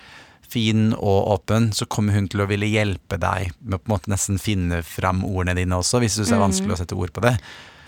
fin 0.53 0.91
og 0.93 1.31
åpen, 1.33 1.71
så 1.73 1.87
kommer 1.89 2.13
hun 2.13 2.27
til 2.29 2.43
å 2.43 2.49
ville 2.51 2.67
hjelpe 2.69 3.17
deg 3.17 3.55
med 3.63 3.79
å 3.79 3.81
på 3.81 3.87
en 3.89 3.93
måte 3.95 4.11
nesten 4.11 4.37
finne 4.43 4.83
fram 4.85 5.23
ordene 5.25 5.55
dine 5.63 5.79
også, 5.79 5.97
hvis 6.03 6.13
du 6.13 6.19
synes 6.21 6.33
det 6.33 6.37
er 6.37 6.43
vanskelig 6.43 6.75
å 6.75 6.81
sette 6.83 6.99
ord 6.99 7.13
på 7.15 7.23
det. 7.25 7.31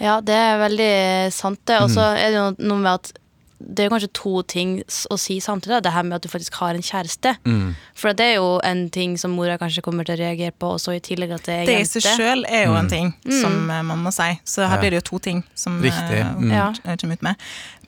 Ja, 0.01 0.15
det 0.25 0.33
er 0.39 0.57
veldig 0.63 0.89
sant, 1.35 1.61
det. 1.69 1.77
Og 1.83 1.91
så 1.93 2.01
Mm. 2.01 2.17
er 2.23 2.31
det 2.33 2.39
jo 2.39 2.47
noe 2.71 2.79
med 2.81 2.93
at 2.95 3.11
det 3.59 3.85
er 3.85 3.89
kanskje 3.89 4.09
to 4.13 4.41
ting 4.43 4.81
å 5.09 5.17
si 5.19 5.37
samtidig. 5.39 5.81
Det 5.83 5.91
her 5.95 6.03
med 6.03 6.15
at 6.17 6.21
du 6.23 6.29
faktisk 6.29 6.53
har 6.59 6.75
en 6.75 6.81
kjæreste. 6.83 7.37
Mm. 7.45 7.75
For 7.95 8.13
det 8.13 8.25
er 8.25 8.35
jo 8.35 8.59
en 8.63 8.89
ting 8.89 9.17
som 9.17 9.31
mora 9.31 9.57
kanskje 9.57 9.81
kommer 9.81 10.03
til 10.05 10.17
å 10.17 10.19
reagere 10.25 10.51
på, 10.51 10.73
og 10.75 10.79
så 10.83 10.95
i 10.95 10.99
tillegg 10.99 11.31
at 11.37 11.43
det 11.47 11.55
er 11.61 11.65
Det 11.65 11.77
i 11.81 11.87
seg 11.87 12.03
sjøl 12.03 12.45
er 12.49 12.65
jo 12.65 12.73
Mm. 12.73 12.79
en 12.79 12.89
ting 12.89 13.13
som 13.41 13.69
eh, 13.71 13.81
man 13.81 14.03
må 14.03 14.11
si. 14.13 14.39
Så 14.45 14.67
her 14.67 14.75
Ja. 14.75 14.81
blir 14.81 14.91
det 14.91 15.03
jo 15.03 15.09
to 15.11 15.19
ting 15.19 15.43
som 15.55 15.81
Riktig. 15.81 16.19
eh, 16.19 16.33
Mm. 16.35 16.51
Uh, 16.51 16.95
kommer 16.97 17.13
ut 17.13 17.21
med. 17.23 17.35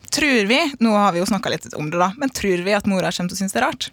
Tror 0.09 0.47
vi, 0.47 0.59
nå 0.79 0.91
har 0.95 1.11
vi 1.11 1.19
jo 1.19 1.25
snakka 1.25 1.49
litt 1.51 1.73
om 1.75 1.89
det, 1.91 1.99
da, 1.99 2.13
men 2.17 2.29
tror 2.29 2.63
vi 2.63 2.71
at 2.73 2.85
mora 2.87 3.11
kommer 3.11 3.27
til 3.29 3.35
å 3.35 3.41
synes 3.43 3.51
det 3.51 3.61
er 3.61 3.67
rart? 3.67 3.89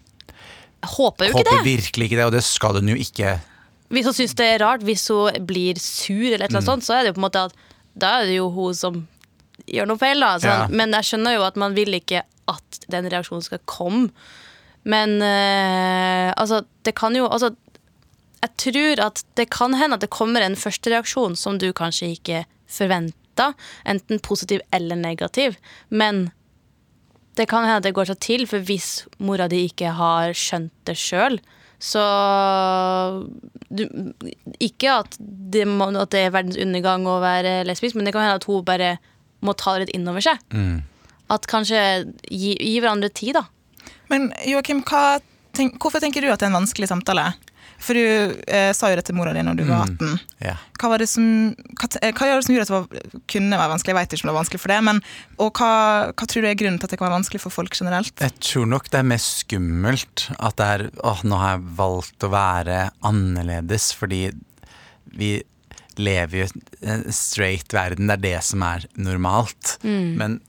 Jeg 0.85 0.91
håper 0.95 1.25
jo 1.27 1.33
ikke 1.33 1.43
Håper 1.43 1.65
det. 1.65 1.65
virkelig 1.83 2.05
ikke 2.11 2.17
det, 2.17 2.25
og 2.25 2.33
det 2.33 2.45
skal 2.45 2.75
hun 2.75 2.89
jo 2.89 2.95
ikke. 2.95 3.41
Hvis 3.91 4.05
hun 4.05 4.13
syns 4.15 4.35
det 4.37 4.47
er 4.47 4.59
rart, 4.65 4.81
hvis 4.83 5.09
hun 5.09 5.45
blir 5.47 5.75
sur, 5.79 6.15
eller 6.33 6.45
et 6.45 6.51
eller 6.51 6.61
Mm. 6.61 6.69
annet 6.69 6.71
sånt, 6.71 6.85
så 6.85 6.95
er 6.95 7.03
det 7.03 7.15
jo 7.15 7.21
på 7.21 7.25
en 7.25 7.31
måte 7.31 7.45
at 7.47 7.53
da 7.99 8.21
er 8.21 8.27
det 8.27 8.37
jo 8.37 8.51
hun 8.51 8.75
som 8.75 9.09
gjør 9.71 9.91
noe 9.91 10.01
feil. 10.01 10.21
da 10.21 10.37
sånn. 10.39 10.65
Ja. 10.65 10.71
Men 10.71 10.97
jeg 10.99 11.11
skjønner 11.11 11.37
jo 11.37 11.45
at 11.47 11.61
man 11.61 11.77
vil 11.77 11.97
ikke 11.97 12.25
at 12.51 12.81
den 12.93 13.09
reaksjonen 13.13 13.45
skal 13.45 13.63
komme. 13.71 14.11
Men 14.85 15.17
eh, 15.25 16.31
altså, 16.37 16.63
det 16.85 16.93
kan 16.99 17.15
jo 17.17 17.25
altså, 17.25 17.55
Jeg 18.45 18.51
tror 18.61 19.01
at 19.07 19.23
det 19.41 19.47
kan 19.49 19.73
hende 19.81 19.97
at 19.97 20.03
det 20.05 20.13
kommer 20.13 20.45
en 20.45 20.59
førstereaksjon 20.61 21.39
som 21.41 21.57
du 21.57 21.71
kanskje 21.73 22.11
ikke 22.19 22.45
forventa. 22.69 23.55
Enten 23.89 24.21
positiv 24.21 24.61
eller 24.71 25.01
negativ. 25.01 25.57
Men 25.89 26.29
det 27.39 27.49
kan 27.49 27.65
hende 27.65 27.81
at 27.81 27.87
det 27.89 27.95
går 27.97 28.13
seg 28.13 28.21
til, 28.23 28.45
for 28.47 28.63
hvis 28.63 29.07
mora 29.19 29.49
di 29.51 29.65
ikke 29.71 29.95
har 29.97 30.37
skjønt 30.37 30.75
det 30.87 30.99
sjøl, 31.01 31.41
så 31.85 32.03
du, 33.69 33.83
Ikke 34.63 34.93
at 34.93 35.17
det, 35.19 35.65
at 35.67 36.13
det 36.13 36.21
er 36.21 36.33
verdens 36.33 36.61
undergang 36.61 37.09
å 37.11 37.19
være 37.25 37.65
lesbisk, 37.67 37.97
men 37.97 38.07
det 38.07 38.15
kan 38.15 38.25
hende 38.25 38.39
at 38.39 38.47
hun 38.49 38.65
bare 38.65 38.95
må 39.45 39.57
ta 39.59 39.75
det 39.75 39.87
litt 39.87 39.97
inn 39.97 40.09
over 40.11 40.25
seg. 40.25 40.41
Mm. 40.55 40.83
At 41.35 41.49
kanskje 41.51 41.81
gi, 42.29 42.55
gi 42.57 42.77
hverandre 42.81 43.13
tid, 43.15 43.39
da. 43.39 43.47
Men 44.13 44.31
Joakim, 44.49 44.83
hva 44.87 45.19
tenk, 45.57 45.79
hvorfor 45.81 46.03
tenker 46.03 46.25
du 46.25 46.31
at 46.33 46.41
det 46.41 46.49
er 46.49 46.53
en 46.53 46.63
vanskelig 46.63 46.91
samtale? 46.91 47.31
For 47.85 47.97
du 47.97 48.05
eh, 48.49 48.71
sa 48.77 48.89
jo 48.91 48.97
det 48.97 49.05
til 49.09 49.17
mora 49.19 49.35
di 49.35 49.43
når 49.45 49.59
du 49.59 49.65
var 49.67 49.85
18. 49.91 50.21
Yeah. 50.41 50.61
Hva, 50.79 50.91
var 50.93 51.03
det 51.03 51.09
som, 51.11 51.27
hva, 51.81 51.89
eh, 52.01 52.15
hva 52.17 52.29
gjør 52.29 52.41
det 52.41 52.47
som 52.47 52.55
gjorde 52.55 52.65
at 52.65 52.71
det 52.71 52.77
var, 52.77 53.25
kunne 53.35 53.59
være 53.61 53.73
vanskelig? 53.75 53.93
Jeg 53.93 53.99
vet 53.99 54.15
ikke 54.15 54.25
om 54.25 54.31
det 54.31 54.35
var 54.35 54.41
vanskelig 54.41 54.63
for 54.63 54.73
det, 54.73 54.79
men 54.89 55.01
og 55.37 55.61
hva, 55.61 55.71
hva 56.13 56.29
tror 56.31 56.45
du 56.45 56.49
er 56.51 56.59
grunnen 56.61 56.79
til 56.81 56.89
at 56.89 56.95
det 56.95 57.01
kan 57.01 57.09
være 57.09 57.19
vanskelig 57.19 57.43
for 57.43 57.55
folk 57.55 57.77
generelt? 57.77 58.15
Jeg 58.25 58.37
tror 58.41 58.71
nok 58.71 58.89
det 58.93 59.01
er 59.01 59.11
mest 59.11 59.43
skummelt 59.45 60.27
at 60.39 60.61
det 60.61 60.71
er 60.77 60.87
åh, 61.03 61.25
nå 61.29 61.41
har 61.43 61.57
jeg 61.57 61.67
valgt 61.83 62.25
å 62.27 62.33
være 62.33 62.79
annerledes, 63.11 63.91
fordi 63.99 64.23
vi 65.19 65.35
lever 66.03 66.45
jo 66.45 66.47
i 66.49 66.91
en 66.95 67.05
straight 67.15 67.75
verden, 67.75 68.09
det 68.11 68.19
er 68.19 68.25
det 68.25 68.39
som 68.47 68.65
er 68.67 68.87
normalt. 68.97 69.77
Men 69.83 70.41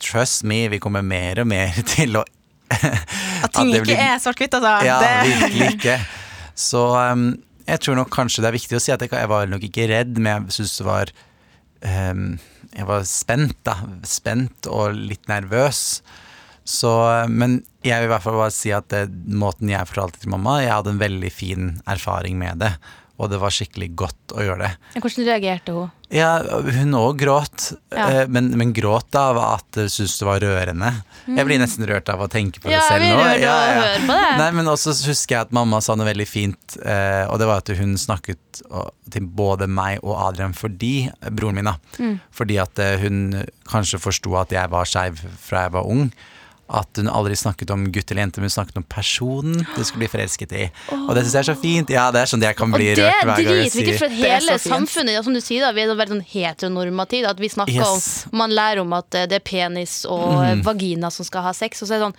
trust 0.00 0.44
me, 0.48 0.64
vi 0.72 0.80
kommer 0.82 1.04
mer 1.04 1.42
og 1.42 1.50
mer 1.50 1.76
til 1.94 2.20
å 2.20 2.24
At 2.70 3.52
ting 3.56 3.72
det 3.72 3.82
ikke 3.82 3.98
er 3.98 4.20
svart-hvitt, 4.22 4.54
altså. 4.56 4.76
Ja, 4.86 4.98
det, 5.02 5.14
virkelig 5.40 5.70
ikke. 5.78 5.96
Så 6.60 6.84
um, 6.94 7.32
jeg 7.66 7.82
tror 7.84 7.98
nok 7.98 8.12
kanskje 8.14 8.44
det 8.44 8.50
er 8.50 8.58
viktig 8.58 8.78
å 8.78 8.82
si 8.82 8.94
at 8.94 9.02
jeg, 9.04 9.12
jeg 9.14 9.30
var 9.30 9.50
nok 9.50 9.66
ikke 9.66 9.88
redd, 9.90 10.16
men 10.18 10.46
jeg 10.48 10.60
syns 10.60 10.78
det 10.78 10.86
var 10.88 11.12
um, 11.82 12.24
Jeg 12.70 12.86
var 12.86 13.06
spent, 13.08 13.56
da. 13.66 13.76
Spent 14.06 14.70
og 14.70 14.94
litt 14.94 15.26
nervøs. 15.30 16.00
Så, 16.70 16.90
men 17.32 17.60
jeg 17.82 17.98
vil 17.98 18.06
i 18.06 18.12
hvert 18.12 18.22
fall 18.22 18.38
bare 18.38 18.54
si 18.54 18.70
at 18.74 18.86
det, 18.92 19.08
måten 19.26 19.72
jeg 19.72 19.88
fortalte 19.90 20.22
til 20.22 20.30
mamma, 20.30 20.60
jeg 20.62 20.70
hadde 20.70 20.92
en 20.94 21.00
veldig 21.02 21.30
fin 21.34 21.70
erfaring 21.90 22.36
med 22.38 22.60
det. 22.62 22.74
Og 23.20 23.28
det 23.28 23.36
var 23.42 23.52
skikkelig 23.52 23.90
godt 24.00 24.32
å 24.32 24.40
gjøre 24.46 24.64
det. 24.64 25.00
Hvordan 25.02 25.26
reagerte 25.28 25.74
hun? 25.76 25.90
Ja, 26.10 26.30
hun 26.42 26.94
òg 26.98 27.18
gråt, 27.20 27.66
Ja. 27.92 28.06
eh, 28.08 28.28
men, 28.32 28.48
men 28.58 28.72
gråt 28.74 29.14
av 29.14 29.36
at 29.38 29.76
hun 29.78 29.90
syntes 29.92 30.16
det 30.18 30.26
var 30.26 30.40
rørende. 30.42 30.88
Jeg 31.28 31.46
blir 31.46 31.60
nesten 31.60 31.84
rørt 31.86 32.08
av 32.10 32.24
å 32.24 32.30
tenke 32.32 32.58
på 32.64 32.66
det 32.70 32.78
Ja, 32.78 32.80
selv 32.88 33.04
nå. 33.04 33.20
Ja, 33.38 33.58
ja. 33.76 33.84
på 34.08 34.16
det. 34.16 34.32
Nei, 34.40 34.48
men 34.56 34.72
også 34.72 34.94
husker 35.06 35.36
jeg 35.36 35.46
at 35.50 35.52
mamma 35.54 35.78
sa 35.84 35.94
noe 36.00 36.08
veldig 36.08 36.26
fint, 36.26 36.78
eh, 36.80 37.28
og 37.28 37.38
det 37.42 37.46
var 37.52 37.60
at 37.62 37.70
hun 37.78 37.94
snakket 38.00 38.62
til 39.12 39.28
både 39.38 39.68
meg 39.70 40.00
og 40.02 40.16
Adrian 40.30 40.56
fordi 40.56 40.94
broren 41.30 41.60
min, 41.60 41.70
da. 41.70 41.76
Mm. 42.00 42.16
Fordi 42.34 42.58
at 42.64 42.82
eh, 42.82 42.96
hun 43.04 43.20
kanskje 43.70 44.00
forsto 44.02 44.34
at 44.40 44.50
jeg 44.56 44.72
var 44.72 44.88
skeiv 44.88 45.20
fra 45.44 45.68
jeg 45.68 45.76
var 45.76 45.86
ung. 45.92 46.08
At 46.72 46.86
hun 47.00 47.08
aldri 47.10 47.34
snakket 47.34 47.70
om 47.74 47.84
gutt 47.90 48.10
eller 48.12 48.22
jente, 48.22 48.38
men 48.38 48.46
hun 48.46 48.54
snakket 48.54 48.76
om 48.78 48.84
personen 48.86 49.56
du 49.76 49.82
skulle 49.84 50.04
bli 50.04 50.10
forelsket 50.12 50.52
i. 50.54 50.70
Og 50.94 51.14
det 51.16 51.24
syns 51.24 51.34
jeg 51.34 51.42
er 51.42 51.48
så 51.50 51.56
fint. 51.60 51.90
Ja, 51.90 52.10
det 52.14 52.20
er 52.22 52.30
sånn 52.30 52.42
jeg 52.46 52.54
kan 52.56 52.70
bli 52.70 52.94
det 52.94 52.98
rørt 53.02 53.22
er 53.22 53.26
hver 53.26 53.42
gang 53.44 53.58
jeg 53.64 53.72
sier 53.74 53.98
for 53.98 54.08
Det 54.08 54.20
er 54.20 54.38
hele 54.38 54.54
så 54.54 54.58
fint. 54.62 54.74
samfunnet 54.76 55.12
ja, 55.18 55.22
som 55.26 55.34
du 55.34 55.40
sier 55.42 55.60
da, 55.66 55.72
vi 55.74 55.82
er 55.82 55.90
veldig 55.94 56.14
sånn 56.16 56.26
heteronormative. 56.30 57.26
At 57.34 57.40
vi 57.42 57.48
snakker 57.48 57.74
Yes. 57.74 58.26
om 58.32 58.38
Man 58.38 58.50
lærer 58.54 58.80
om 58.80 58.92
at 58.92 59.14
eh, 59.14 59.26
det 59.26 59.40
er 59.42 59.44
penis 59.44 60.04
og 60.06 60.28
Mm. 60.40 60.62
vagina 60.64 61.10
som 61.10 61.24
skal 61.24 61.42
ha 61.42 61.52
sex, 61.52 61.82
og 61.82 61.88
så 61.88 61.94
er 61.94 61.98
det 61.98 62.06
sånn 62.10 62.16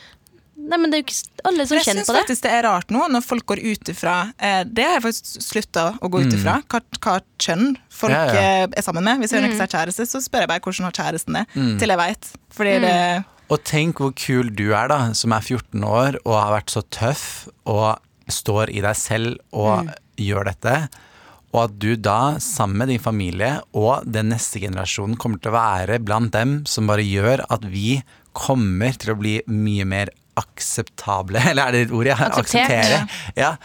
Nei, 0.62 0.77
men 0.77 0.91
det 0.91 0.98
er 1.00 1.01
jo 1.01 1.05
ikke 1.10 1.48
alle 1.50 1.65
som 1.65 1.77
Jeg 1.77 1.86
kjenner 1.88 2.03
syns 2.03 2.08
på 2.08 2.13
det. 2.13 2.22
faktisk 2.22 2.41
det 2.43 2.51
er 2.51 2.63
rart 2.67 2.88
nå, 2.93 3.08
når 3.10 3.24
folk 3.25 3.46
går 3.48 3.60
ut 3.65 3.89
ifra 3.89 4.31
eh, 4.38 4.63
Det 4.63 4.84
har 4.86 5.00
jeg 5.00 5.01
faktisk 5.08 5.41
slutta 5.41 5.98
å 6.00 6.10
gå 6.12 6.22
ut 6.22 6.34
ifra. 6.38 6.62
Hva, 6.70 6.81
hva 7.01 7.15
kjønn 7.39 7.77
folk 7.89 8.13
Ja, 8.13 8.25
ja. 8.29 8.41
eh, 8.62 8.67
er 8.77 8.81
sammen 8.86 9.03
med. 9.03 9.17
Hvis 9.24 9.31
jeg 9.31 9.41
Mm. 9.41 9.58
har 9.58 9.58
noen 9.58 9.67
kjæreste, 9.74 10.05
så 10.05 10.22
spør 10.22 10.41
jeg 10.41 10.50
bare 10.50 10.60
hvordan 10.60 10.84
har 10.86 10.91
kjæresten 10.91 11.34
det. 11.34 11.48
Til 11.79 11.88
jeg 11.89 11.98
veit. 11.98 12.29
Fordi 12.53 12.75
Mm. 12.77 12.81
det 12.81 13.25
Og 13.51 13.60
tenk 13.67 14.00
hvor 14.00 14.13
kul 14.15 14.50
du 14.55 14.70
er, 14.72 14.88
da, 14.91 15.00
som 15.17 15.34
er 15.36 15.43
14 15.43 15.84
år 15.84 16.17
og 16.24 16.36
har 16.38 16.53
vært 16.55 16.72
så 16.72 16.84
tøff 16.93 17.25
og 17.67 18.00
står 18.31 18.72
i 18.72 18.79
deg 18.86 18.96
selv 18.96 19.39
og 19.51 19.84
Mm. 19.86 19.89
gjør 20.22 20.48
dette. 20.48 20.75
Og 21.51 21.65
at 21.65 21.74
du 21.84 21.96
da, 22.00 22.38
sammen 22.39 22.77
med 22.79 22.88
din 22.93 23.01
familie 23.03 23.58
og 23.75 24.05
den 24.08 24.29
neste 24.31 24.62
generasjonen, 24.63 25.17
kommer 25.20 25.41
til 25.43 25.51
å 25.51 25.58
være 25.58 26.00
blant 26.00 26.31
dem 26.31 26.62
som 26.65 26.88
bare 26.88 27.03
gjør 27.03 27.43
at 27.51 27.65
vi 27.67 28.01
kommer 28.31 28.96
til 28.96 29.12
å 29.12 29.20
bli 29.20 29.41
mye 29.51 29.84
mer 29.84 30.13
akseptable, 30.39 31.41
eller 31.51 31.67
er 31.67 31.72
det 31.75 31.81
et 31.89 31.91
ord? 31.91 32.08
Ja, 32.08 32.15
akseptere. 32.31 33.01
Ja, 33.36 33.55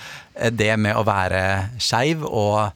det 0.51 0.73
med 0.83 0.97
å 0.99 1.05
være 1.07 1.45
skeiv 1.79 2.25
og 2.27 2.73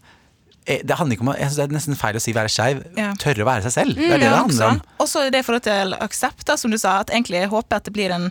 det 0.86 0.98
handler 0.98 1.16
ikke 1.16 1.26
om 1.26 1.32
jeg 1.34 1.50
synes 1.50 1.58
Det 1.58 1.66
er 1.66 1.76
nesten 1.76 1.98
feil 1.98 2.18
å 2.18 2.22
si 2.22 2.34
være 2.36 2.52
skeiv. 2.52 2.82
Ja. 2.98 3.10
Tørre 3.20 3.44
å 3.44 3.48
være 3.48 3.66
seg 3.66 3.76
selv. 3.76 3.98
Det 3.98 4.08
er 4.08 4.22
det 4.22 4.28
Ja, 4.28 4.32
det 4.32 4.42
handler 4.44 4.74
om. 4.74 4.82
også, 4.96 5.04
også 5.06 5.26
det 5.34 5.42
i 5.42 5.46
forhold 5.46 5.66
til 5.66 5.94
aksept, 6.00 6.44
da, 6.48 6.56
som 6.60 6.72
du 6.72 6.78
sa. 6.80 7.00
At 7.04 7.12
egentlig 7.14 7.42
jeg 7.42 7.52
håper 7.52 7.80
at 7.80 7.88
det 7.88 7.94
blir 7.96 8.14
en, 8.14 8.30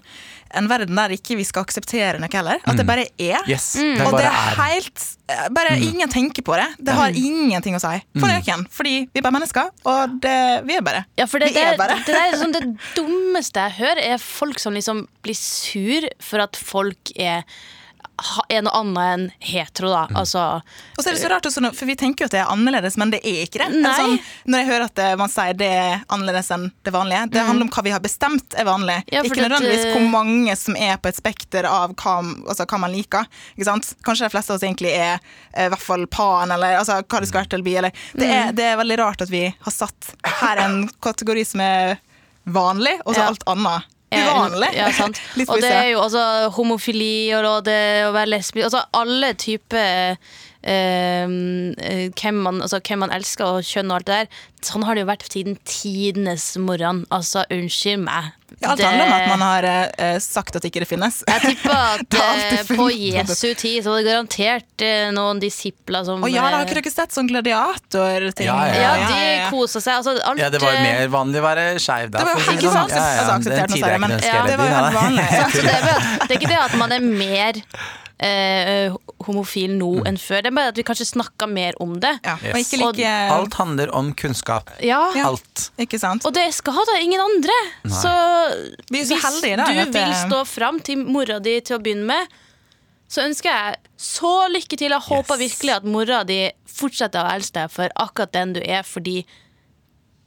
en 0.60 0.72
verden 0.72 1.00
der 1.00 1.16
ikke 1.18 1.38
vi 1.40 1.48
skal 1.48 1.68
akseptere 1.68 2.22
noe 2.22 2.32
heller. 2.34 2.62
At 2.66 2.80
det 2.80 2.88
bare 2.88 3.08
er. 3.18 3.42
Mm. 3.46 3.52
Yes, 3.52 3.72
det 3.78 4.06
Og 4.06 4.14
bare 4.14 4.24
det 4.24 4.28
er 4.30 4.38
er. 4.40 4.52
Mm. 4.56 4.62
helt 4.66 5.08
Bare 5.54 5.76
mm. 5.78 5.84
ingen 5.84 6.10
tenker 6.10 6.42
på 6.46 6.56
det. 6.58 6.68
Det 6.82 6.94
har 6.98 7.14
ingenting 7.14 7.76
å 7.78 7.82
si 7.82 7.92
for 8.18 8.32
noen. 8.32 8.66
Fordi 8.74 8.94
vi 9.06 9.22
er 9.22 9.26
bare 9.26 9.36
mennesker, 9.36 9.70
og 9.90 10.16
det, 10.24 10.38
vi 10.66 10.78
er 10.80 10.86
bare. 10.86 11.04
Ja, 11.20 11.28
for 11.30 11.42
det, 11.42 11.52
vi 11.54 11.60
det, 11.60 11.66
er 11.76 11.78
bare. 11.80 12.00
det, 12.08 12.16
er 12.18 12.32
liksom 12.34 12.56
det 12.56 12.64
dummeste 12.98 13.68
jeg 13.68 13.78
hører, 13.80 14.02
er 14.16 14.24
folk 14.24 14.62
som 14.62 14.74
liksom 14.78 15.04
blir 15.26 15.38
sur 15.38 16.08
for 16.24 16.46
at 16.46 16.58
folk 16.58 17.14
er, 17.16 17.46
er 18.50 18.62
noe 18.66 18.74
annet 18.80 19.14
enn 19.14 19.24
hetero, 19.40 19.90
da. 19.94 20.04
Altså 20.20 20.42
Og 20.98 21.02
så 21.04 21.10
er 21.10 21.14
det 21.18 21.22
så 21.22 21.30
rart, 21.32 21.46
også, 21.50 21.64
for 21.76 21.86
vi 21.90 21.96
tenker 22.00 22.24
jo 22.26 22.30
at 22.30 22.36
det 22.36 22.42
er 22.44 22.52
annerledes, 22.54 22.98
men 22.98 23.12
det 23.14 23.20
er 23.26 23.44
ikke 23.46 23.60
det. 23.62 23.82
Sånn, 23.98 24.18
når 24.50 24.60
jeg 24.64 24.68
hører 24.70 24.86
at 24.90 25.02
eh, 25.04 25.16
man 25.20 25.30
sier 25.34 25.54
det 25.60 25.70
er 25.76 26.04
annerledes 26.12 26.52
enn 26.56 26.68
det 26.86 26.94
vanlige, 26.96 27.26
det 27.34 27.46
handler 27.48 27.68
om 27.68 27.72
hva 27.76 27.84
vi 27.86 27.94
har 27.96 28.04
bestemt 28.04 28.56
er 28.60 28.68
vanlig. 28.68 28.98
Ja, 29.14 29.24
ikke 29.24 29.42
nødvendigvis 29.46 29.86
eh, 29.90 29.94
hvor 29.96 30.08
mange 30.14 30.56
som 30.60 30.76
er 30.80 30.98
på 31.02 31.10
et 31.12 31.20
spekter 31.20 31.68
av 31.70 31.96
hva, 32.00 32.18
altså, 32.48 32.66
hva 32.70 32.82
man 32.86 32.94
liker. 32.96 33.28
Ikke 33.56 33.70
sant? 33.70 33.94
Kanskje 34.06 34.28
de 34.28 34.34
fleste 34.36 34.54
av 34.54 34.60
oss 34.60 34.68
egentlig 34.68 34.92
er 34.96 35.18
eh, 35.54 35.66
i 35.66 35.70
hvert 35.74 35.86
fall 35.86 36.08
pan, 36.08 36.52
eller 36.56 36.80
altså, 36.82 37.00
hva 37.04 37.20
det 37.24 37.30
skal 37.32 37.44
være 37.44 37.54
til 37.56 37.66
bli. 37.68 37.78
Eller. 37.84 37.96
Det, 38.14 38.26
Mm. 38.30 38.36
er, 38.36 38.52
det 38.54 38.66
er 38.70 38.78
veldig 38.78 38.98
rart 39.00 39.22
at 39.26 39.30
vi 39.32 39.46
har 39.50 39.74
satt 39.74 40.12
her 40.42 40.60
en 40.66 40.84
kategori 41.02 41.46
som 41.48 41.62
er 41.66 41.98
vanlig, 42.50 42.96
og 43.06 43.16
så 43.16 43.22
Ja. 43.24 43.28
alt 43.32 43.44
annet 43.50 43.88
uvanlig. 44.12 44.72
Ja, 44.78 44.92
sant. 44.96 45.22
Og 45.52 45.62
det 45.62 45.72
er 45.72 45.90
jo 45.94 46.04
altså 46.04 46.24
homofili 46.56 47.32
og 47.38 47.66
det 47.68 47.82
å 48.08 48.14
være 48.16 48.34
lesbisk 48.36 48.66
Altså 48.70 48.82
alle 48.98 49.34
typer 49.40 50.18
eh, 50.64 51.24
eh, 51.24 52.10
hvem, 52.20 52.42
man, 52.46 52.62
altså, 52.66 52.80
hvem 52.84 53.00
man 53.06 53.14
elsker 53.16 53.46
og 53.60 53.64
kjønn 53.68 53.92
og 53.92 54.00
alt 54.02 54.10
det 54.10 54.18
der. 54.24 54.42
Sånn 54.60 54.84
har 54.84 54.98
det 54.98 55.06
jo 55.06 55.08
vært 55.08 55.24
siden 55.32 55.56
tidenes 55.64 56.50
morgen. 56.60 57.06
Altså, 57.16 57.46
unnskyld 57.54 58.02
meg. 58.04 58.34
Ja, 58.60 58.72
alt 58.74 58.80
Det- 58.82 58.88
handler 58.90 59.06
om 59.06 59.14
at 59.14 59.28
man 59.30 59.44
har 59.46 59.64
eh, 59.70 60.18
sagt 60.20 60.56
at 60.58 60.66
ikke 60.68 60.82
det 60.84 60.88
finnes. 60.90 61.22
Jeg 61.30 61.42
tipper 61.46 61.72
at 62.02 62.18
eh, 62.20 62.64
på 62.76 62.90
Jesu 62.92 63.54
tid 63.56 63.84
så 63.86 63.94
var 63.94 64.02
det 64.04 64.10
garantert 64.10 64.84
eh, 64.84 65.12
noen 65.16 65.40
disipler 65.40 66.04
som 66.08 66.26
Å 66.26 66.32
ja, 66.32 66.42
da 66.50 66.58
har 66.58 66.66
eh, 66.66 66.66
ikke 66.68 66.82
dere 66.82 66.92
sett 66.92 67.16
sånn 67.16 67.30
gladiatorting? 67.30 68.50
Ja, 68.50 68.58
ja, 68.74 68.82
ja, 68.82 69.08
de 69.14 69.22
ja. 69.38 69.48
kosa 69.54 69.80
seg. 69.80 70.02
Altså, 70.02 70.18
alt, 70.28 70.42
Ja, 70.44 70.50
det 70.52 70.60
var 70.64 70.76
jo 70.76 70.84
mer 70.84 71.08
vanlig 71.14 71.40
å 71.40 71.46
være 71.46 71.66
skeiv 71.80 72.12
da. 72.12 72.20
Det 72.20 72.28
var 72.34 72.36
jo 72.44 72.58
ikke 72.58 72.68
sånn. 72.68 72.74
sant? 72.74 73.00
Altså, 73.00 73.38
akseptert 73.38 73.70
noe 73.72 73.80
særlig, 73.86 74.04
men- 74.04 74.18
Det 74.20 74.60
var 74.60 74.68
jo 74.68 74.76
helt 74.76 75.00
vanlig. 75.00 75.30
Så 75.56 75.64
det, 75.64 75.78
er 75.80 75.90
det 76.28 76.30
er 76.34 76.38
ikke 76.42 76.52
det 76.52 76.62
at 76.68 76.78
man 76.84 76.92
er 76.92 77.00
mer 77.06 77.64
eh, 78.20 78.92
homofil 79.26 79.72
nå 79.78 79.90
Mm. 80.02 80.08
enn 80.08 80.18
før. 80.18 80.42
Det 80.44 80.50
er 80.52 80.56
bare 80.56 80.68
at 80.74 80.76
vi 80.78 80.84
kanskje 80.84 81.06
snakker 81.08 81.48
mer 81.50 81.74
om 81.80 81.94
det. 82.00 82.20
Ja, 82.26 82.38
Yes. 82.44 82.74
og 82.74 82.94
ikke 82.96 83.32
Og 83.32 83.40
Alt 83.40 83.54
handler 83.54 83.94
om 83.96 84.14
kunnskap. 84.14 84.70
Ja. 84.84 85.12
Alt. 85.26 85.72
Ikke 85.80 86.00
sant? 86.00 86.26
Og 86.26 86.34
det 86.34 86.54
skal 86.54 86.74
da 86.74 86.98
ingen 87.00 87.20
andre. 87.22 87.56
Så 87.88 88.12
Vi 88.92 89.00
er 89.02 89.06
så 89.06 89.16
hvis 89.16 89.24
heldige, 89.24 89.58
da, 89.58 89.66
du 89.86 89.92
vil 89.92 90.14
stå 90.14 90.46
fram 90.46 90.80
til 90.82 90.98
mora 91.06 91.40
di 91.40 91.60
til 91.62 91.78
å 91.78 91.82
begynne 91.82 92.06
med, 92.06 92.28
så 93.10 93.24
ønsker 93.26 93.50
jeg 93.50 93.76
så 93.98 94.48
lykke 94.52 94.78
til. 94.78 94.90
Jeg 94.92 95.02
håper 95.02 95.40
Yes. 95.40 95.50
virkelig 95.60 95.76
at 95.76 95.84
mora 95.86 96.24
di 96.26 96.52
fortsetter 96.68 97.24
å 97.26 97.32
elske 97.34 97.54
deg 97.54 97.72
for 97.72 97.90
akkurat 97.98 98.32
den 98.32 98.54
du 98.54 98.60
er, 98.62 98.84
fordi 98.84 99.26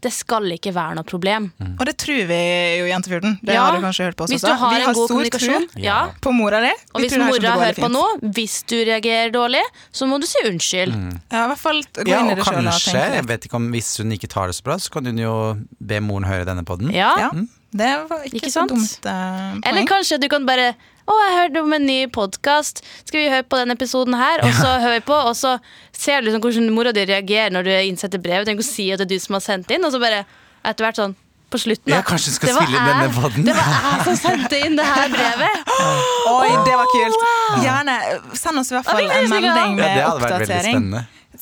det 0.02 0.10
skal 0.12 0.48
ikke 0.56 0.72
være 0.74 0.96
noe 0.98 1.06
problem. 1.06 1.44
Og 1.78 1.82
det 1.86 1.94
tror 2.02 2.24
vi 2.26 2.38
jo 2.80 2.86
i 2.88 2.90
Jentefjorden. 2.90 3.36
Det 3.42 3.54
Ja, 3.54 3.64
har 3.68 3.76
du 3.78 3.84
kanskje 3.86 4.08
hørt 4.08 4.16
på 4.18 4.24
oss 4.26 4.32
Hvis 4.34 4.42
også. 4.42 4.52
du 4.52 4.58
har 4.62 4.70
vi 4.74 4.80
en 4.80 4.86
god 4.88 4.94
stor 4.96 5.08
kommunikasjon. 5.14 5.66
tro 5.72 5.82
Ja. 5.84 5.98
på 6.20 6.32
mora 6.34 6.60
di. 6.60 6.72
Og 6.94 7.00
hvis 7.04 7.16
mora 7.18 7.54
hører 7.60 7.78
på 7.78 7.90
noe, 7.90 8.18
nå, 8.20 8.32
hvis 8.34 8.56
du 8.66 8.76
reagerer 8.84 9.30
dårlig, 9.32 9.62
så 9.92 10.06
må 10.10 10.18
du 10.20 10.26
si 10.26 10.38
unnskyld. 10.48 10.92
Ja, 11.30 11.44
i 11.44 11.48
hvert 11.52 11.58
fall 11.58 11.82
gå 11.94 12.08
Ja, 12.08 12.20
inn 12.20 12.30
i 12.32 12.34
det 12.34 12.44
sjøl 12.44 12.58
og 12.66 12.72
kanskje, 12.72 12.90
selv, 12.98 13.14
jeg 13.14 13.26
vet 13.30 13.46
ikke 13.46 13.54
om 13.62 13.70
hvis 13.72 13.96
hun 14.02 14.10
ikke 14.18 14.28
tar 14.28 14.46
det 14.50 14.56
så 14.58 14.62
bra, 14.64 14.74
så 14.82 14.90
kan 14.90 15.04
hun 15.06 15.18
jo 15.18 15.34
be 15.80 16.00
moren 16.00 16.24
høre 16.26 16.44
denne 16.44 16.64
podden. 16.64 16.90
Ja. 16.92 17.14
Ja, 17.18 17.30
det 17.72 17.90
var 18.10 18.24
ikke, 18.26 18.36
Ikke 18.36 18.50
så 18.52 18.60
sant? 18.60 18.70
dumt 18.74 18.98
poeng. 19.02 19.60
Eller 19.66 19.86
kanskje 19.88 20.18
du 20.20 20.28
kan 20.32 20.44
bare 20.46 20.74
Å, 21.02 21.14
jeg 21.18 21.32
hørte 21.34 21.62
om 21.64 21.72
en 21.74 21.82
ny 21.86 22.06
podkast. 22.14 22.84
Skal 23.08 23.18
vi 23.24 23.30
høre 23.32 23.42
på 23.42 23.58
denne 23.58 23.74
episoden 23.74 24.14
her? 24.14 24.38
Og 24.46 24.52
så 24.54 24.68
hører 24.78 25.00
vi 25.00 25.04
på, 25.08 25.16
og 25.16 25.34
så 25.34 25.56
ser 25.90 26.20
du 26.22 26.28
liksom 26.28 26.44
hvordan 26.44 26.68
mora 26.70 26.92
di 26.94 27.02
reagerer 27.08 27.50
når 27.50 27.66
du 27.66 27.70
innsetter 27.88 28.22
brevet. 28.22 28.46
Tenk 28.46 28.62
å 28.62 28.66
si 28.66 28.86
at 28.94 29.00
det 29.02 29.08
er 29.08 29.10
du 29.16 29.18
som 29.18 29.34
har 29.34 29.42
sendt 29.42 29.72
inn, 29.74 29.82
og 29.84 29.90
så 29.90 29.98
bare 29.98 30.20
etter 30.62 30.86
hvert 30.86 31.00
sånn 31.00 31.16
på 31.50 31.58
slutten. 31.58 31.90
da. 31.90 31.96
Ja, 31.98 32.04
kanskje 32.06 32.30
du 32.30 32.36
skal 32.38 32.54
spille 32.54 32.78
inn 32.78 32.86
denne 32.86 33.10
podden. 33.18 33.44
Det 33.50 33.56
var 33.58 33.66
jeg 33.82 34.06
som 34.06 34.16
sendte 34.22 34.60
inn 34.62 34.78
det 34.78 34.86
her 34.86 35.10
brevet. 35.10 35.74
Oi, 36.38 36.50
det 36.70 36.78
var 36.78 36.88
kult! 36.94 37.26
Gjerne 37.66 37.98
send 38.38 38.62
oss 38.62 38.70
i 38.70 38.78
hvert 38.78 38.90
fall 38.94 39.02
en 39.10 39.28
melding 39.34 39.52
Ja, 39.58 39.68
med 39.74 39.84
veldig 39.84 40.08
oppdatering. 40.14 40.90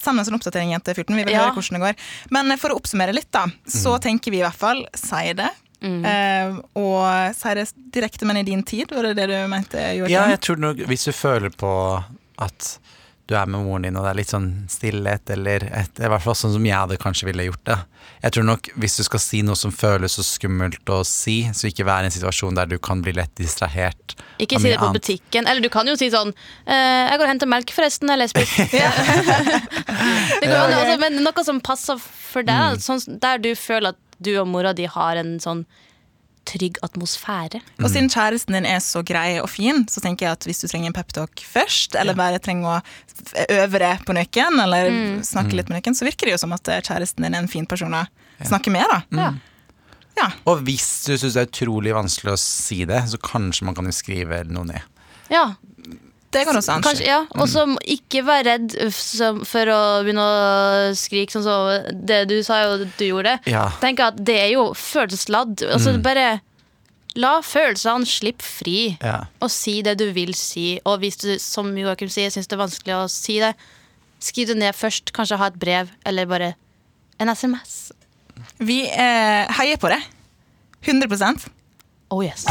Send 0.00 0.20
oss 0.24 0.28
en 0.32 0.40
oppdatering, 0.40 0.72
Jente14. 0.72 1.16
Vi 1.20 1.24
vil 1.28 1.34
Ja. 1.36 1.44
høre 1.44 1.52
hvordan 1.60 1.76
det 1.76 1.84
går. 1.84 2.00
Men 2.32 2.56
for 2.56 2.72
å 2.72 2.80
oppsummere 2.80 3.12
litt, 3.12 3.28
da, 3.30 3.44
så 3.68 3.98
Mm. 3.98 4.00
tenker 4.08 4.30
vi 4.32 4.40
i 4.40 4.46
hvert 4.48 4.56
fall 4.56 4.86
si 4.96 5.34
det. 5.36 5.50
Eh, 5.82 6.60
og 6.76 7.34
si 7.34 7.54
det 7.56 7.66
direkte, 7.94 8.26
men 8.28 8.36
i 8.36 8.42
din 8.44 8.62
tid, 8.62 8.92
var 8.92 9.02
det 9.08 9.14
det 9.16 9.26
du 9.32 9.36
mente? 9.48 9.80
Jordan? 9.96 10.12
Ja, 10.12 10.26
jeg 10.34 10.40
tror 10.44 10.56
nok 10.60 10.76
hvis 10.90 11.04
du 11.08 11.12
føler 11.16 11.50
på 11.50 11.70
at 12.38 12.78
du 13.30 13.36
er 13.38 13.46
med 13.46 13.62
moren 13.62 13.84
din, 13.86 13.94
og 13.96 14.02
det 14.02 14.10
er 14.10 14.16
litt 14.18 14.32
sånn 14.32 14.48
stillhet, 14.68 15.30
eller 15.30 15.62
et, 15.70 16.00
i 16.02 16.08
hvert 16.10 16.22
fall 16.24 16.34
sånn 16.34 16.50
som 16.56 16.64
jeg 16.66 16.74
hadde 16.74 16.96
kanskje 16.98 17.28
ville 17.28 17.44
gjort 17.46 17.62
det. 17.68 17.76
Jeg 18.24 18.32
tror 18.34 18.46
nok 18.48 18.70
hvis 18.82 18.96
du 18.98 19.04
skal 19.06 19.22
si 19.22 19.42
noe 19.46 19.54
som 19.54 19.70
føles 19.70 20.16
så 20.18 20.24
skummelt 20.26 20.90
å 20.90 21.04
si, 21.06 21.44
så 21.54 21.68
ikke 21.70 21.86
være 21.86 22.08
i 22.08 22.10
en 22.10 22.16
situasjon 22.16 22.58
der 22.58 22.66
du 22.72 22.74
kan 22.82 23.04
bli 23.06 23.14
lett 23.14 23.30
distrahert. 23.38 24.16
Ikke 24.42 24.58
si 24.58 24.72
det 24.72 24.80
på 24.82 24.88
annet. 24.90 24.98
butikken. 24.98 25.46
Eller 25.46 25.62
du 25.62 25.70
kan 25.70 25.86
jo 25.86 25.94
si 25.94 26.10
sånn 26.10 26.34
eh, 26.66 27.06
'Jeg 27.06 27.18
går 27.20 27.24
og 27.28 27.30
henter 27.30 27.46
melk, 27.54 27.70
forresten. 27.70 28.10
Jeg 28.10 28.18
er 28.18 28.22
lesbisk'. 28.24 28.58
det 30.40 30.50
går 30.50 30.58
an, 30.58 30.74
altså, 30.74 30.98
men 30.98 31.22
noe 31.22 31.44
som 31.46 31.60
passer 31.62 31.98
for 32.02 32.42
deg, 32.42 32.76
Mm. 32.76 32.82
sånn, 32.82 33.20
der 33.20 33.38
du 33.38 33.54
føler 33.54 33.94
at 33.94 33.96
du 34.20 34.34
og 34.40 34.48
mora 34.48 34.72
di 34.76 34.84
har 34.90 35.16
en 35.20 35.38
sånn 35.42 35.64
trygg 36.50 36.78
atmosfære. 36.82 37.60
Og 37.84 37.90
siden 37.92 38.08
kjæresten 38.10 38.56
din 38.56 38.66
er 38.66 38.80
så 38.82 39.02
grei 39.06 39.38
og 39.42 39.48
fin, 39.52 39.84
så 39.92 40.00
tenker 40.02 40.26
jeg 40.26 40.32
at 40.38 40.46
hvis 40.48 40.62
du 40.64 40.66
trenger 40.70 40.88
en 40.90 40.96
peptalk 40.96 41.42
først, 41.46 41.94
eller 42.00 42.16
bare 42.18 42.40
trenger 42.42 42.80
å 42.80 43.44
øve 43.60 43.78
deg 43.82 44.04
på 44.08 44.16
noen, 44.16 44.60
eller 44.64 44.90
Mm. 44.90 45.20
snakke 45.22 45.52
litt 45.54 45.68
med 45.68 45.82
noen, 45.84 45.94
så 45.94 46.04
virker 46.08 46.26
det 46.26 46.32
jo 46.34 46.38
som 46.38 46.52
at 46.56 46.66
eh, 46.68 46.80
kjæresten 46.80 47.22
din 47.22 47.34
er 47.34 47.38
en 47.44 47.48
fin 47.48 47.66
person 47.66 47.92
å 47.94 48.06
snakke 48.42 48.72
med, 48.72 48.86
da. 48.90 49.02
Ja. 49.20 49.32
Ja. 50.16 50.30
Og 50.46 50.64
hvis 50.66 51.04
du 51.06 51.14
syns 51.16 51.36
det 51.36 51.44
er 51.44 51.52
utrolig 51.52 51.94
vanskelig 51.94 52.32
å 52.34 52.38
si 52.40 52.84
det, 52.84 53.04
så 53.08 53.16
kanskje 53.20 53.62
man 53.68 53.74
kan 53.76 53.84
jo 53.86 53.92
skrive 53.92 54.42
noe 54.48 54.64
ned. 54.64 54.82
ja. 55.30 55.54
Det 56.30 56.44
går 56.46 56.60
også 56.60 56.76
an. 56.76 56.84
Kanskje, 56.84 57.06
ja. 57.08 57.24
Og 57.42 57.48
så 57.50 57.64
må 57.66 57.80
ikke 57.90 58.22
være 58.26 58.52
redd 58.52 58.76
for 59.48 59.72
å 59.74 59.80
begynne 60.04 60.22
å 60.22 60.92
skrike, 60.98 61.34
sånn 61.34 61.46
som 61.46 61.96
det 62.06 62.20
du 62.30 62.36
sa 62.46 62.60
jo 62.62 62.76
du 62.84 63.02
gjorde. 63.08 63.34
Ja. 63.50 63.64
Tenk 63.82 64.02
at 64.04 64.20
det 64.22 64.38
er 64.44 64.52
jo 64.52 64.68
følelsesladd. 64.78 65.64
Altså 65.66 65.96
bare 66.04 66.38
la 67.18 67.32
følelsene 67.42 68.06
slippe 68.06 68.46
fri. 68.46 68.78
Ja. 69.02 69.24
Og 69.42 69.50
si 69.50 69.80
det 69.86 69.96
du 69.98 70.06
vil 70.14 70.34
si. 70.38 70.78
Og 70.86 71.02
hvis 71.02 71.18
du, 71.22 71.32
som 71.42 71.72
Joakim 71.74 72.12
sier, 72.12 72.30
syns 72.30 72.46
det 72.46 72.58
er 72.58 72.62
vanskelig 72.62 72.98
å 73.00 73.04
si 73.10 73.40
det, 73.42 73.54
skriv 74.22 74.52
det 74.52 74.60
ned 74.62 74.76
først. 74.78 75.10
Kanskje 75.16 75.40
ha 75.40 75.50
et 75.50 75.58
brev, 75.60 75.90
eller 76.06 76.30
bare 76.30 76.54
en 77.20 77.34
SMS. 77.34 77.90
Vi 78.62 78.84
eh, 78.86 79.50
heier 79.58 79.80
på 79.82 79.90
det. 79.92 80.00
100% 80.86 81.50
Oh 82.10 82.24
yes. 82.24 82.46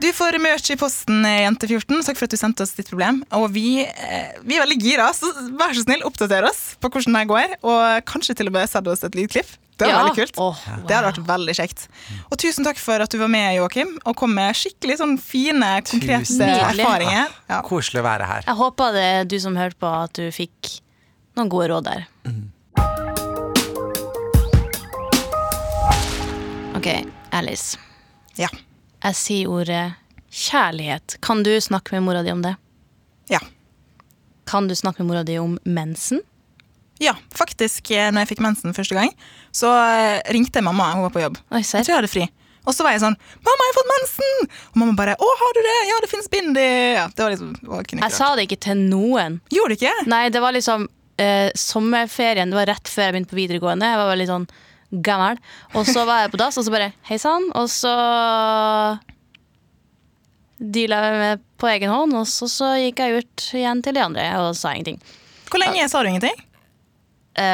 Du 0.00 0.08
får 0.16 0.38
merch 0.40 0.70
i 0.72 0.76
posten, 0.80 1.24
eh, 1.28 1.42
Jente14. 1.44 1.98
Takk 2.06 2.16
for 2.16 2.24
at 2.24 2.32
du 2.32 2.38
sendte 2.40 2.64
oss 2.64 2.72
ditt 2.72 2.88
problem. 2.88 3.18
Og 3.36 3.50
vi, 3.52 3.82
eh, 3.84 4.30
vi 4.42 4.56
er 4.56 4.62
veldig 4.64 4.78
gira, 4.80 5.10
så 5.12 5.28
vær 5.58 5.74
så 5.76 5.84
snill, 5.84 6.02
oppdater 6.08 6.46
oss 6.48 6.76
på 6.80 6.88
hvordan 6.88 7.18
det 7.18 7.28
går. 7.28 7.56
Og 7.62 8.04
kanskje 8.08 8.34
til 8.36 8.46
og 8.48 8.54
med 8.54 8.68
send 8.70 8.88
oss 8.88 9.04
et 9.04 9.12
lydklipp. 9.12 9.50
Det 9.76 9.86
var 9.88 9.92
Ja. 9.92 10.02
veldig 10.04 10.16
kult. 10.16 10.36
Åh, 10.36 10.86
Det 10.86 10.96
hadde 10.96 11.12
vært 11.12 11.26
veldig 11.26 11.54
kjekt. 11.56 11.88
Og 12.32 12.38
tusen 12.38 12.64
takk 12.64 12.76
for 12.78 13.00
at 13.00 13.10
du 13.10 13.18
var 13.18 13.28
med, 13.28 13.56
Joakim, 13.56 13.98
og 14.06 14.16
kom 14.16 14.34
med 14.34 14.54
skikkelig 14.54 14.98
sånn 14.98 15.18
fine, 15.20 15.82
konkrete 15.82 16.24
Tusen 16.26 16.48
erfaringer. 16.48 17.28
Ja. 17.48 17.62
Koselig 17.62 18.00
å 18.00 18.04
være 18.04 18.26
her. 18.26 18.42
Jeg 18.46 18.56
håper 18.56 18.92
det 18.92 19.28
du 19.28 19.38
som 19.38 19.56
hørte 19.56 19.76
på, 19.76 20.04
at 20.04 20.12
du 20.14 20.30
fikk 20.30 20.80
noen 21.36 21.48
gode 21.48 21.68
råd 21.68 21.84
der. 21.84 22.06
Ok, 26.76 27.06
Alice. 27.32 27.76
Ja. 28.36 28.48
Jeg 29.00 29.16
sier 29.16 29.48
ordet 29.48 29.84
kjærlighet. 30.30 31.16
Kan 31.24 31.42
du 31.46 31.52
snakke 31.60 31.96
med 31.96 32.04
mora 32.08 32.22
di 32.22 32.32
om 32.32 32.42
det? 32.44 32.56
ja. 33.30 33.40
Kan 34.50 34.66
du 34.66 34.74
snakke 34.74 35.04
med 35.04 35.06
mora 35.12 35.22
di 35.22 35.38
om 35.38 35.58
mensen? 35.64 36.20
Ja, 36.98 37.14
faktisk, 37.34 37.90
eh, 37.90 38.10
når 38.10 38.24
jeg 38.24 38.28
fikk 38.32 38.40
mensen 38.42 38.74
første 38.74 38.96
gang, 38.98 39.12
så 39.54 39.70
eh, 39.70 40.18
ringte 40.34 40.58
jeg 40.58 40.64
mamma. 40.66 40.88
Hun 40.96 41.04
var 41.06 41.12
på 41.14 41.22
jobb. 41.22 41.38
Oi, 41.54 41.60
Jeg 41.62 41.84
tror 41.86 41.92
jeg 41.94 42.00
hadde 42.00 42.10
fri. 42.10 42.24
Og 42.66 42.74
så 42.76 42.82
var 42.84 42.92
jeg 42.92 43.00
sånn 43.00 43.14
'Mamma, 43.16 43.62
jeg 43.64 43.70
har 43.72 43.78
fått 43.78 43.92
mensen!' 43.94 44.48
Og 44.72 44.76
mamma 44.76 44.92
bare 44.98 45.14
'Å, 45.16 45.28
har 45.42 45.52
du 45.54 45.60
det? 45.64 45.78
Ja, 45.88 46.00
det 46.02 46.10
fins 46.10 46.28
bindi!' 46.28 46.94
Ja, 46.94 47.06
det 47.08 47.22
var 47.22 47.30
liksom 47.30 47.52
det 47.56 47.68
var 47.70 47.84
Jeg 47.88 48.12
sa 48.12 48.34
det 48.36 48.42
ikke 48.48 48.60
til 48.60 48.76
noen. 48.76 49.40
Gjorde 49.50 49.68
du 49.68 49.76
ikke? 49.78 49.94
Nei, 50.06 50.28
det 50.28 50.40
var 50.42 50.52
liksom 50.52 50.88
eh, 51.16 51.50
sommerferien. 51.54 52.50
Det 52.50 52.58
var 52.58 52.66
rett 52.66 52.88
før 52.88 53.02
jeg 53.06 53.12
begynte 53.14 53.30
på 53.32 53.40
videregående. 53.40 53.86
Jeg 53.86 53.96
var 54.02 54.10
veldig 54.12 54.26
sånn 54.28 54.48
gammel. 54.90 55.38
Og 55.74 55.86
så 55.86 56.04
var 56.08 56.24
jeg 56.24 56.32
på 56.32 56.40
dass, 56.40 56.58
og 56.58 56.66
så 56.66 56.74
bare 56.74 56.92
hei 57.08 57.18
sann. 57.22 57.46
Og 57.58 57.70
så 57.72 57.94
deala 60.60 61.00
jeg 61.06 61.20
med 61.22 61.48
på 61.60 61.70
egen 61.72 61.90
hånd, 61.92 62.14
og 62.18 62.26
så, 62.28 62.48
så 62.50 62.74
gikk 62.80 63.00
jeg 63.00 63.22
ut 63.22 63.48
igjen 63.56 63.82
til 63.84 63.96
de 63.96 64.04
andre 64.04 64.28
og 64.42 64.54
sa 64.58 64.74
ingenting. 64.74 65.00
Hvor 65.50 65.62
lenge 65.62 65.88
sa 65.90 66.02
du 66.02 66.10
ingenting? 66.10 66.36
Uh, 67.40 67.44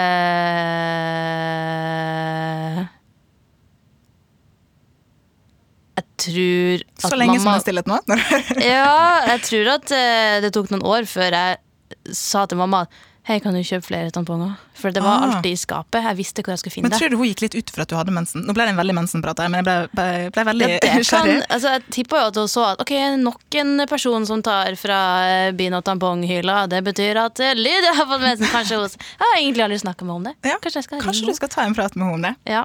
jeg 5.96 6.06
tror 6.24 6.80
at 6.80 7.04
Så 7.04 7.18
lenge 7.20 7.36
som 7.38 7.50
det 7.52 7.58
er 7.60 7.64
stillhet 7.66 7.90
nå? 7.90 7.98
Ja, 8.64 8.96
jeg 9.34 9.40
tror 9.46 9.66
at 9.76 9.92
uh, 9.92 10.34
det 10.42 10.50
tok 10.56 10.72
noen 10.72 10.86
år 10.88 11.06
før 11.10 11.36
jeg 11.36 12.16
sa 12.16 12.46
til 12.48 12.58
mamma 12.58 12.86
Hei, 13.26 13.40
kan 13.42 13.56
du 13.56 13.58
kjøpe 13.66 13.82
flere 13.88 14.10
tamponger? 14.14 14.52
For 14.78 14.94
det 14.94 15.00
var 15.02 15.16
Ah. 15.18 15.22
alltid 15.26 15.50
i 15.50 15.58
skapet. 15.58 15.98
Jeg 16.04 16.16
visste 16.16 16.42
hvor 16.44 16.52
jeg 16.54 16.60
skulle 16.60 16.74
finne 16.76 16.86
det. 16.86 16.92
Men 16.94 17.00
tror 17.00 17.10
du 17.10 17.16
hun 17.18 17.26
gikk 17.26 17.40
litt 17.42 17.56
ut 17.58 17.70
for 17.74 17.82
at 17.82 17.88
du 17.90 17.96
hadde 17.98 18.12
mensen? 18.14 18.44
Nå 18.46 18.54
ble 18.54 18.62
det 18.68 18.70
en 18.70 18.76
veldig 18.78 18.94
mensenprat 18.94 19.40
her, 19.42 19.48
men 19.50 19.64
jeg 19.64 19.66
ble, 19.66 19.88
ble, 19.98 20.30
ble 20.30 20.44
veldig 20.46 20.68
Ja, 20.70 20.94
nysgjerrig. 20.94 21.42
altså, 21.50 21.72
jeg 21.74 21.82
tippa 21.90 22.20
jo 22.20 22.26
at 22.30 22.36
hun 22.36 22.46
så 22.52 22.62
at 22.70 22.80
ok, 22.84 22.92
nok 23.18 23.54
en 23.58 23.86
person 23.90 24.26
som 24.26 24.42
tar 24.46 24.76
fra 24.78 25.00
eh, 25.26 25.50
bin- 25.58 25.74
og 25.74 25.82
tamponghylla. 25.82 26.68
Det 26.68 26.84
betyr 26.84 27.16
at 27.24 27.40
eh, 27.40 27.54
Lydia 27.58 27.94
har 27.98 28.06
fått 28.06 28.20
mensen. 28.22 28.46
Kanskje 28.46 28.78
hun 28.78 28.88
Jeg 28.94 29.18
har 29.18 29.36
egentlig 29.42 29.64
aldri 29.66 29.78
snakka 29.82 30.04
med 30.06 30.14
henne 30.14 30.16
om 30.16 30.22
det. 30.30 30.34
Ja, 30.52 30.58
Kanskje 30.62 30.82
skal 30.84 31.00
Kanskje 31.02 31.26
du 31.26 31.34
skal 31.34 31.48
ta 31.48 31.62
en 31.66 31.74
prat 31.74 31.96
med 31.96 32.06
henne 32.06 32.14
om 32.14 32.22
det? 32.22 32.34
Ja. 32.46 32.64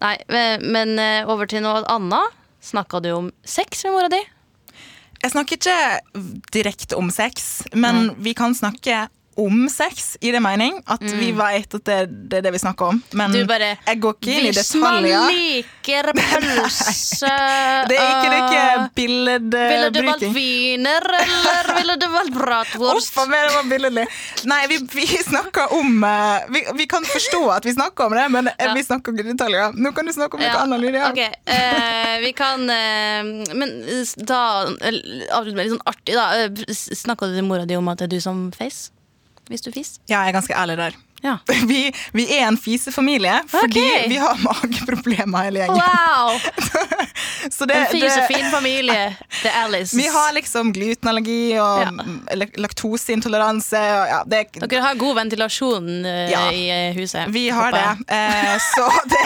Nei, 0.00 0.16
men, 0.32 0.72
men 0.72 0.98
eh, 0.98 1.28
over 1.28 1.44
til 1.46 1.60
noe 1.60 1.84
annet. 1.84 2.32
Snakka 2.64 3.02
du 3.02 3.10
om 3.12 3.30
sex 3.44 3.84
med 3.84 3.92
mora 3.92 4.08
di? 4.08 4.22
Jeg 5.22 5.30
snakker 5.36 5.60
ikke 5.60 6.42
direkte 6.50 6.96
om 6.96 7.10
sex, 7.10 7.62
men 7.74 8.14
vi 8.18 8.32
kan 8.34 8.54
snakke 8.54 9.08
om 9.40 9.68
sex, 9.72 10.16
i 10.20 10.32
det 10.34 10.42
mening 10.44 10.78
at 10.86 11.02
vi 11.02 11.32
vet 11.36 11.74
at 11.78 11.84
det, 11.88 11.98
det 12.30 12.40
er 12.40 12.46
det 12.48 12.52
vi 12.54 12.62
snakker 12.62 12.92
om. 12.92 13.02
Men 13.12 13.32
Mm. 13.32 13.38
Du 13.38 13.46
bare 13.48 13.68
jeg 13.86 14.00
går 14.02 14.14
ikke 14.18 14.32
inn 14.32 14.46
i 14.46 14.50
detaljer. 14.52 14.62
Hvis 14.62 14.74
man 14.82 15.04
liker 15.32 16.08
pølse 16.18 17.30
Det 17.88 17.96
er 17.96 18.10
ikke, 18.10 18.28
det 18.28 18.36
er 18.36 18.44
ikke 18.44 18.62
øh, 18.62 19.70
Ville 19.72 19.90
du 19.94 20.00
valgt 20.06 20.26
wiener, 20.36 21.06
eller 21.22 21.70
ville 21.78 21.96
du 22.02 22.06
valgt 22.12 22.36
bratwurst? 22.36 23.12
Uff 23.16 23.30
det 23.32 23.42
var 23.54 23.68
billedlig. 23.70 24.06
Nei, 24.50 24.60
vi, 24.68 24.78
vi 24.92 25.06
snakker 25.06 25.72
om 25.78 26.04
uh, 26.04 26.44
vi, 26.52 26.64
vi 26.78 26.86
kan 26.90 27.04
forstå 27.08 27.42
at 27.56 27.66
vi 27.66 27.74
snakker 27.76 28.10
om 28.10 28.16
det, 28.16 28.28
men 28.34 28.50
eh, 28.52 28.66
Ja. 28.68 28.74
vi 28.76 28.84
snakker 28.84 29.16
ikke 29.16 29.28
detaljer. 29.32 29.72
Nå 29.74 29.92
kan 29.96 30.06
du 30.06 30.12
snakke 30.12 30.36
om 30.38 30.42
noe 30.42 30.50
Ja, 30.50 30.62
annet, 30.62 30.82
Lydia. 30.82 31.10
Okay. 31.10 31.30
Uh, 31.48 32.16
vi 32.22 32.32
kan 32.36 32.66
uh, 32.68 33.54
Men 33.56 33.76
da 34.28 34.40
Avslutt 34.68 35.56
med 35.56 35.66
litt 35.66 35.74
sånn 35.76 35.86
artig, 35.88 36.16
da. 36.18 36.26
Snakka 36.72 37.30
du 37.30 37.38
til 37.38 37.46
mora 37.46 37.66
di 37.68 37.78
om 37.78 37.88
at 37.92 38.02
det 38.02 38.10
er 38.10 38.16
du 38.16 38.20
som 38.22 38.50
face? 38.56 38.92
Hvis 39.50 39.64
du 39.64 39.72
fiser? 39.74 39.98
Ja, 40.08 40.20
jeg 40.22 40.28
er 40.34 40.38
ganske 40.40 40.54
ærlig 40.54 40.76
der. 40.78 41.00
Ja. 41.22 41.36
Vi, 41.70 41.92
vi 42.18 42.24
er 42.34 42.48
en 42.48 42.56
fisefamilie 42.58 43.36
fordi 43.46 43.82
vi 44.10 44.16
har 44.18 44.34
mageproblemer 44.42 45.44
hele 45.46 45.60
gjengen. 45.60 45.78
Wow! 45.78 46.40
Så 47.56 47.66
det, 47.70 47.76
En 47.76 47.86
fisefin 47.92 48.48
familie. 48.50 49.04
Det 49.42 49.50
er 49.52 49.64
Alice. 49.68 49.96
vi 49.96 50.06
har 50.10 50.32
liksom 50.34 50.72
glutenallergi 50.74 51.58
og 51.62 51.84
Ja. 51.84 52.46
laktoseintoleranse. 52.64 53.78
Og 54.00 54.10
ja, 54.10 54.18
det, 54.26 54.40
Dere 54.66 54.82
har 54.82 54.98
god 54.98 55.14
ventilasjon 55.20 55.88
eh, 56.06 56.30
Ja. 56.32 56.42
i 56.50 56.64
eh, 56.70 56.94
huset. 56.98 57.30
vi 57.34 57.48
har 57.54 57.70
det. 57.70 57.86
Eh, 58.18 58.58
så 58.74 58.88
det 59.10 59.22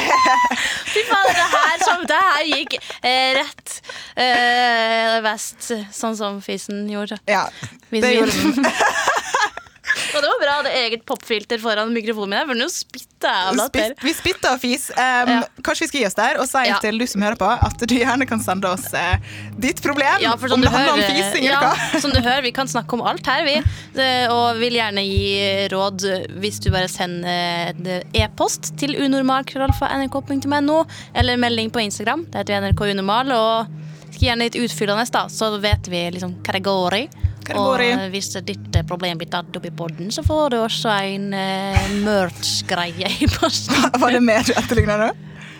Fy 0.92 1.04
faen, 1.08 1.32
det 1.32 1.48
her, 1.56 1.84
som, 1.84 2.04
det 2.12 2.20
her 2.28 2.44
gikk 2.52 2.76
eh, 3.00 3.30
rett 3.40 3.76
eh, 4.20 5.16
vest, 5.24 5.70
sånn 5.96 6.16
som 6.16 6.40
fisen 6.44 6.84
gjorde. 6.92 7.18
Ja. 7.28 7.46
Hvis 7.88 8.04
Det 8.04 8.14
gjorde 8.18 8.32
den. 8.42 8.72
Bra 10.46 10.52
jeg 10.54 10.62
hadde 10.62 10.74
eget 10.78 11.02
popfilter 11.08 11.58
foran 11.58 11.90
mikrofonen 11.90 12.30
min. 12.30 12.38
Jeg 12.38 12.46
av 13.26 13.56
latter. 13.58 13.90
Spit, 13.96 14.04
vi 14.06 14.12
spytter 14.14 14.52
og 14.54 14.60
fis. 14.62 14.84
Um, 14.94 15.02
Ja. 15.26 15.40
Kanskje 15.66 15.82
vi 15.82 15.88
skal 15.90 16.00
gi 16.00 16.06
oss 16.06 16.14
der 16.14 16.38
og 16.38 16.46
si 16.46 16.62
Ja. 16.68 16.76
til 16.78 16.98
du 17.02 17.06
som 17.10 17.22
hører 17.24 17.34
på, 17.40 17.48
at 17.50 17.78
du 17.82 17.94
gjerne 17.96 18.26
kan 18.30 18.38
sende 18.44 18.68
oss 18.70 18.86
uh, 18.94 19.16
ditt 19.58 19.82
problem. 19.82 20.20
Ja, 20.22 20.34
om 20.36 20.40
du, 20.40 20.46
det 20.62 20.70
handler 20.70 20.92
om 20.92 21.00
hører, 21.02 21.10
fising 21.10 21.44
ja, 21.48 21.56
eller 21.58 21.66
hva. 21.74 22.00
som 22.04 22.10
du 22.14 22.20
hører, 22.20 22.42
vi 22.46 22.52
kan 22.54 22.68
snakke 22.70 22.94
om 22.94 23.02
alt 23.02 23.26
her, 23.26 23.42
vi. 23.44 23.56
Det- 23.96 24.30
Og 24.30 24.56
vil 24.60 24.74
gjerne 24.78 25.02
gi 25.02 25.66
råd 25.72 26.06
hvis 26.40 26.60
du 26.62 26.70
bare 26.70 26.88
sender 26.88 27.74
et 27.74 28.04
e-post 28.14 28.76
til 28.78 28.94
unormal.nrk.no, 29.02 30.84
eller 31.14 31.36
melding 31.36 31.70
på 31.74 31.82
Instagram. 31.82 32.26
Det 32.30 32.44
heter 32.44 32.60
NRK 32.62 32.80
Unormal. 32.92 33.32
Og 33.34 33.66
skal 34.12 34.28
gjerne 34.30 34.46
litt 34.46 34.56
utfyllende, 34.62 35.10
da, 35.10 35.26
så 35.28 35.50
vet 35.60 35.88
vi 35.90 36.06
liksom 36.14 36.38
hva 36.42 36.52
det 36.54 36.62
går 36.64 36.94
i. 37.02 37.08
Og 37.54 38.10
hvis 38.12 38.32
ditt 38.46 38.76
eh, 38.76 38.86
problem 38.88 39.20
blir 39.20 39.30
tatt 39.30 39.54
opp 39.58 39.68
i 39.68 39.72
poden, 39.74 40.10
så 40.14 40.24
får 40.26 40.50
du 40.54 40.58
også 40.62 40.92
en 41.06 41.30
uh, 41.36 41.86
merch-greie 42.02 43.12
i 43.22 43.30
posten. 43.30 43.78
Var 44.02 44.18
det 44.18 44.24
mer 44.24 44.46
du 44.46 44.52
etterligna 44.56 44.98
nå? 45.06 45.12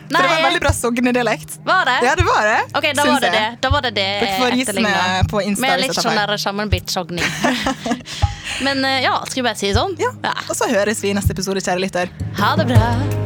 For 0.07 0.22
det 0.22 0.29
var 0.29 0.37
en 0.37 0.44
veldig 0.44 0.61
bra 0.62 0.70
Sogne-dialekt. 0.70 1.59
Var 1.64 1.85
det? 1.85 1.96
Ja, 2.07 2.14
det 2.14 2.22
var 2.22 2.46
det. 2.46 2.61
Ok, 2.79 2.87
da 2.94 3.05
var 3.05 3.20
det 3.20 3.31
det. 3.31 3.59
Da 3.61 3.70
var 3.70 3.83
det 3.83 3.90
det 3.90 4.07
Dere 4.20 4.37
får 4.38 4.81
med 4.83 5.31
på 5.31 5.42
Insta 5.42 5.66
Med 5.66 5.83
litt 5.83 5.99
sånn 5.99 6.38
sammenbitt 6.38 6.94
sogning. 6.94 7.27
Men 8.66 8.85
eh, 8.85 9.03
ja, 9.03 9.18
skal 9.27 9.42
vi 9.42 9.49
bare 9.49 9.59
si 9.59 9.72
det 9.72 9.79
sånn? 9.79 9.99
Ja. 9.99 10.14
Og 10.46 10.55
så 10.55 10.70
høres 10.70 11.03
vi 11.03 11.11
i 11.11 11.18
neste 11.18 11.35
episode, 11.35 11.64
kjære 11.64 11.83
lytter. 11.88 12.18
Ha 12.38 12.57
det 12.61 12.70
bra. 12.70 13.25